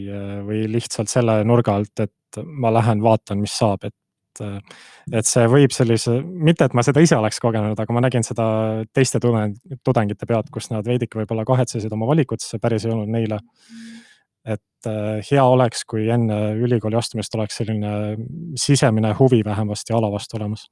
või 0.46 0.64
lihtsalt 0.72 1.12
selle 1.12 1.42
nurga 1.48 1.76
alt, 1.81 2.07
et 2.07 2.42
ma 2.44 2.72
lähen 2.72 3.02
vaatan, 3.05 3.42
mis 3.42 3.55
saab, 3.59 3.85
et 3.88 3.96
et 4.40 5.29
see 5.29 5.47
võib 5.51 5.75
sellise, 5.75 6.18
mitte 6.23 6.64
et 6.64 6.75
ma 6.75 6.85
seda 6.87 7.03
ise 7.05 7.18
oleks 7.18 7.40
kogenud, 7.42 7.79
aga 7.79 7.95
ma 7.97 8.05
nägin 8.05 8.25
seda 8.27 8.47
teiste 8.95 9.21
tudengite 9.21 10.29
pealt, 10.29 10.51
kus 10.55 10.71
nad 10.73 10.87
veidike 10.87 11.21
võib-olla 11.21 11.45
kahetsesid 11.49 11.92
oma 11.92 12.09
valikut, 12.09 12.40
sest 12.40 12.57
see 12.57 12.62
päris 12.62 12.87
ei 12.87 12.95
olnud 12.95 13.12
neile. 13.12 13.40
et 14.42 14.87
hea 15.31 15.42
oleks, 15.47 15.85
kui 15.87 16.09
enne 16.11 16.57
ülikooli 16.59 16.97
astumist 16.99 17.35
oleks 17.38 17.61
selline 17.61 18.16
sisemine 18.59 19.12
huvi 19.18 19.45
vähemasti 19.47 19.95
ala 19.95 20.11
vastu 20.11 20.40
olemas 20.40 20.66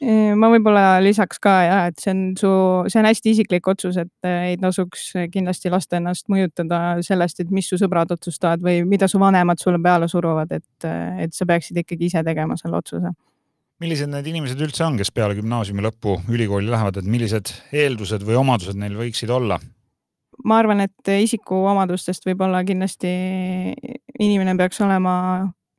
ma 0.00 0.48
võib-olla 0.48 1.00
lisaks 1.04 1.40
ka 1.42 1.54
ja 1.66 1.78
et 1.90 1.98
see 2.00 2.12
on 2.14 2.20
su, 2.40 2.50
see 2.88 3.00
on 3.02 3.08
hästi 3.10 3.34
isiklik 3.34 3.66
otsus, 3.68 3.98
et 4.00 4.28
äh, 4.28 4.52
ei 4.52 4.60
tasuks 4.60 5.10
kindlasti 5.32 5.72
lasta 5.72 5.98
ennast 5.98 6.30
mõjutada 6.32 7.00
sellest, 7.04 7.42
et 7.42 7.50
mis 7.52 7.68
su 7.68 7.76
sõbrad 7.80 8.12
otsustavad 8.14 8.64
või 8.64 8.80
mida 8.88 9.10
su 9.10 9.20
vanemad 9.20 9.60
sulle 9.60 9.80
peale 9.82 10.08
suruvad, 10.08 10.54
et, 10.56 10.86
äh, 10.88 11.26
et 11.26 11.36
sa 11.36 11.44
peaksid 11.48 11.82
ikkagi 11.82 12.08
ise 12.08 12.24
tegema 12.24 12.56
selle 12.60 12.80
otsuse. 12.80 13.12
millised 13.80 14.08
need 14.12 14.26
inimesed 14.32 14.60
üldse 14.60 14.84
on, 14.84 14.96
kes 15.00 15.12
peale 15.12 15.36
gümnaasiumi 15.36 15.84
lõppu 15.84 16.16
ülikooli 16.32 16.72
lähevad, 16.72 16.96
et 17.00 17.04
millised 17.08 17.52
eeldused 17.72 18.24
või 18.24 18.40
omadused 18.40 18.80
neil 18.80 18.96
võiksid 18.96 19.30
olla? 19.32 19.60
ma 20.44 20.62
arvan, 20.62 20.80
et 20.80 21.12
isikuomadustest 21.12 22.24
võib-olla 22.24 22.64
kindlasti 22.64 23.10
inimene 24.20 24.56
peaks 24.56 24.80
olema 24.80 25.14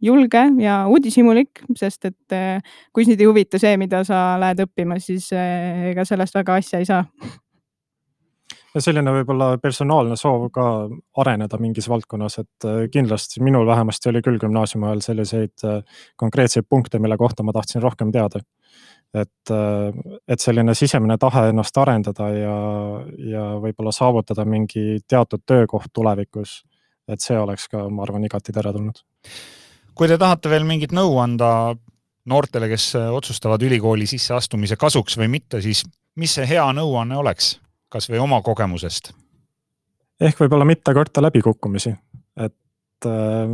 julge 0.02 0.42
ja 0.62 0.82
uudishimulik, 0.90 1.64
sest 1.78 2.10
et 2.10 2.36
eh, 2.36 2.74
kui 2.94 3.06
sind 3.06 3.22
ei 3.22 3.30
huvita 3.30 3.60
see, 3.62 3.78
mida 3.82 4.04
sa 4.08 4.36
lähed 4.42 4.66
õppima, 4.66 4.98
siis 5.02 5.30
eh, 5.36 5.92
ega 5.92 6.06
sellest 6.08 6.38
väga 6.40 6.58
asja 6.62 6.82
ei 6.82 6.88
saa. 6.90 7.04
ja 8.74 8.82
selline 8.82 9.14
võib-olla 9.14 9.52
personaalne 9.62 10.16
soov 10.20 10.48
ka 10.54 10.66
areneda 11.22 11.60
mingis 11.62 11.90
valdkonnas, 11.92 12.40
et 12.42 12.70
eh, 12.70 12.88
kindlasti 12.94 13.44
minul 13.46 13.68
vähemasti 13.70 14.10
oli 14.10 14.24
küll 14.26 14.42
gümnaasiumi 14.42 14.90
ajal 14.90 15.06
selliseid 15.06 15.68
konkreetseid 16.18 16.70
punkte, 16.70 17.00
mille 17.00 17.18
kohta 17.18 17.46
ma 17.46 17.54
tahtsin 17.54 17.84
rohkem 17.84 18.12
teada. 18.12 18.42
et, 19.14 19.52
et 20.28 20.40
selline 20.40 20.72
sisemine 20.74 21.18
tahe 21.20 21.50
ennast 21.52 21.78
arendada 21.78 22.30
ja, 22.32 22.58
ja 23.28 23.42
võib-olla 23.60 23.92
saavutada 23.92 24.46
mingi 24.48 25.02
teatud 25.04 25.44
töökoht 25.46 25.92
tulevikus, 25.94 26.62
et 27.12 27.20
see 27.20 27.36
oleks 27.38 27.68
ka, 27.68 27.90
ma 27.92 28.06
arvan, 28.06 28.24
igati 28.24 28.56
teretulnud 28.56 29.04
kui 29.96 30.08
te 30.08 30.18
tahate 30.18 30.50
veel 30.52 30.68
mingit 30.68 30.94
nõu 30.96 31.18
anda 31.22 31.74
noortele, 32.30 32.70
kes 32.70 32.94
otsustavad 33.02 33.64
ülikooli 33.66 34.08
sisseastumise 34.10 34.78
kasuks 34.80 35.18
või 35.18 35.32
mitte, 35.38 35.62
siis 35.62 35.84
mis 36.16 36.36
see 36.38 36.46
hea 36.48 36.68
nõuanne 36.76 37.18
oleks, 37.18 37.56
kas 37.90 38.10
või 38.12 38.22
oma 38.24 38.42
kogemusest? 38.46 39.14
ehk 40.22 40.38
võib-olla 40.38 40.68
mitte 40.70 40.94
karta 40.94 41.22
läbikukkumisi, 41.24 41.96
et 42.38 43.10
äh, 43.10 43.48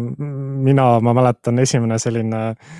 mina, 0.67 0.87
ma 0.99 1.13
mäletan, 1.15 1.59
esimene 1.63 1.95
selline 2.01 2.41
äh, 2.49 2.77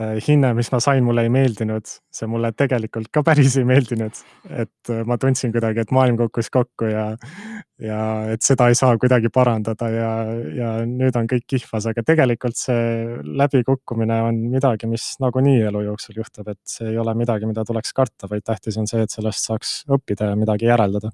Äh, 0.00 0.16
hinne, 0.22 0.52
mis 0.54 0.70
ma 0.70 0.78
sain, 0.80 1.02
mulle 1.04 1.24
ei 1.26 1.30
meeldinud, 1.32 1.88
see 2.14 2.28
mulle 2.30 2.52
tegelikult 2.56 3.10
ka 3.12 3.24
päris 3.26 3.56
ei 3.58 3.66
meeldinud. 3.68 4.20
et 4.48 4.92
äh, 4.92 5.02
ma 5.04 5.18
tundsin 5.20 5.52
kuidagi, 5.52 5.82
et 5.82 5.90
maailm 5.92 6.16
kukkus 6.20 6.48
kokku 6.54 6.88
ja, 6.88 7.08
ja 7.80 8.00
et 8.32 8.44
seda 8.44 8.68
ei 8.70 8.76
saa 8.78 8.96
kuidagi 9.00 9.30
parandada 9.32 9.88
ja, 9.92 10.10
ja 10.56 10.72
nüüd 10.88 11.16
on 11.18 11.28
kõik 11.30 11.46
kihvas, 11.54 11.88
aga 11.90 12.04
tegelikult 12.06 12.58
see 12.58 13.16
läbikukkumine 13.24 14.20
on 14.26 14.42
midagi, 14.52 14.90
mis 14.90 15.14
nagunii 15.22 15.64
elu 15.70 15.86
jooksul 15.88 16.20
juhtub, 16.20 16.52
et 16.52 16.60
see 16.68 16.92
ei 16.92 17.00
ole 17.00 17.14
midagi, 17.18 17.48
mida 17.48 17.64
tuleks 17.66 17.94
karta, 17.96 18.28
vaid 18.30 18.44
tähtis 18.46 18.78
on 18.80 18.88
see, 18.90 19.02
et 19.04 19.12
sellest 19.12 19.50
saaks 19.50 19.74
õppida 19.90 20.32
ja 20.32 20.38
midagi 20.38 20.70
järeldada 20.70 21.12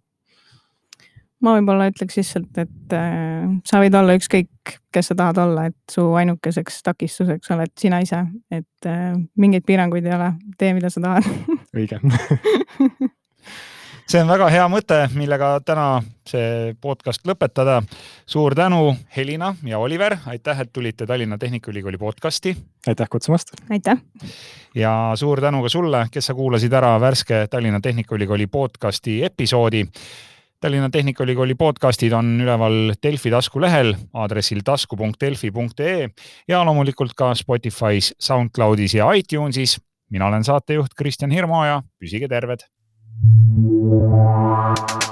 ma 1.45 1.53
võib-olla 1.59 1.91
ütleks 1.91 2.17
lihtsalt, 2.19 2.59
et 2.63 2.95
äh, 2.97 3.45
sa 3.69 3.81
võid 3.83 3.95
olla 3.99 4.17
ükskõik, 4.17 4.79
kes 4.95 5.13
sa 5.13 5.17
tahad 5.19 5.39
olla, 5.43 5.67
et 5.71 5.93
su 5.93 6.07
ainukeseks 6.19 6.81
takistuseks 6.87 7.53
oled 7.55 7.73
sina 7.79 8.01
ise, 8.05 8.23
et 8.51 8.89
äh, 8.89 9.13
mingeid 9.37 9.67
piiranguid 9.69 10.09
ei 10.09 10.17
ole, 10.17 10.33
tee, 10.59 10.73
mida 10.77 10.91
sa 10.93 11.05
tahad. 11.05 11.29
õige 11.77 12.01
see 14.07 14.23
on 14.23 14.29
väga 14.31 14.47
hea 14.53 14.67
mõte, 14.71 14.99
millega 15.19 15.49
täna 15.67 15.87
see 16.27 16.75
podcast 16.83 17.27
lõpetada. 17.27 17.81
suur 18.27 18.55
tänu, 18.55 18.95
Helina 19.17 19.55
ja 19.67 19.79
Oliver, 19.79 20.17
aitäh, 20.27 20.61
et 20.61 20.73
tulite 20.73 21.07
Tallinna 21.07 21.39
Tehnikaülikooli 21.39 21.99
podcasti. 21.99 22.57
aitäh 22.87 23.09
kutsumast. 23.11 23.51
aitäh. 23.71 23.99
ja 24.75 25.13
suur 25.15 25.41
tänu 25.41 25.63
ka 25.63 25.69
sulle, 25.69 26.07
kes 26.11 26.27
sa 26.27 26.35
kuulasid 26.35 26.73
ära 26.73 27.01
värske 27.01 27.47
Tallinna 27.51 27.81
Tehnikaülikooli 27.81 28.47
podcasti 28.47 29.25
episoodi 29.25 29.87
Tallinna 30.61 30.91
Tehnikaülikooli 30.91 31.55
podcastid 31.55 32.13
on 32.13 32.41
üleval 32.41 32.95
Delfi 33.03 33.31
taskulehel 33.31 33.95
aadressil 34.15 34.63
tasku.delfi.ee 34.65 36.09
ja 36.49 36.65
loomulikult 36.65 37.13
ka 37.15 37.33
Spotify's, 37.35 38.15
SoundCloudis 38.19 38.95
ja 38.95 39.13
iTunesis. 39.13 39.81
mina 40.11 40.27
olen 40.27 40.45
saatejuht 40.45 40.95
Kristjan 40.97 41.31
Hirmu 41.31 41.65
ja 41.65 41.83
püsige 41.99 42.29
terved. 42.29 42.76
Thank 43.57 44.91
you. 44.91 45.06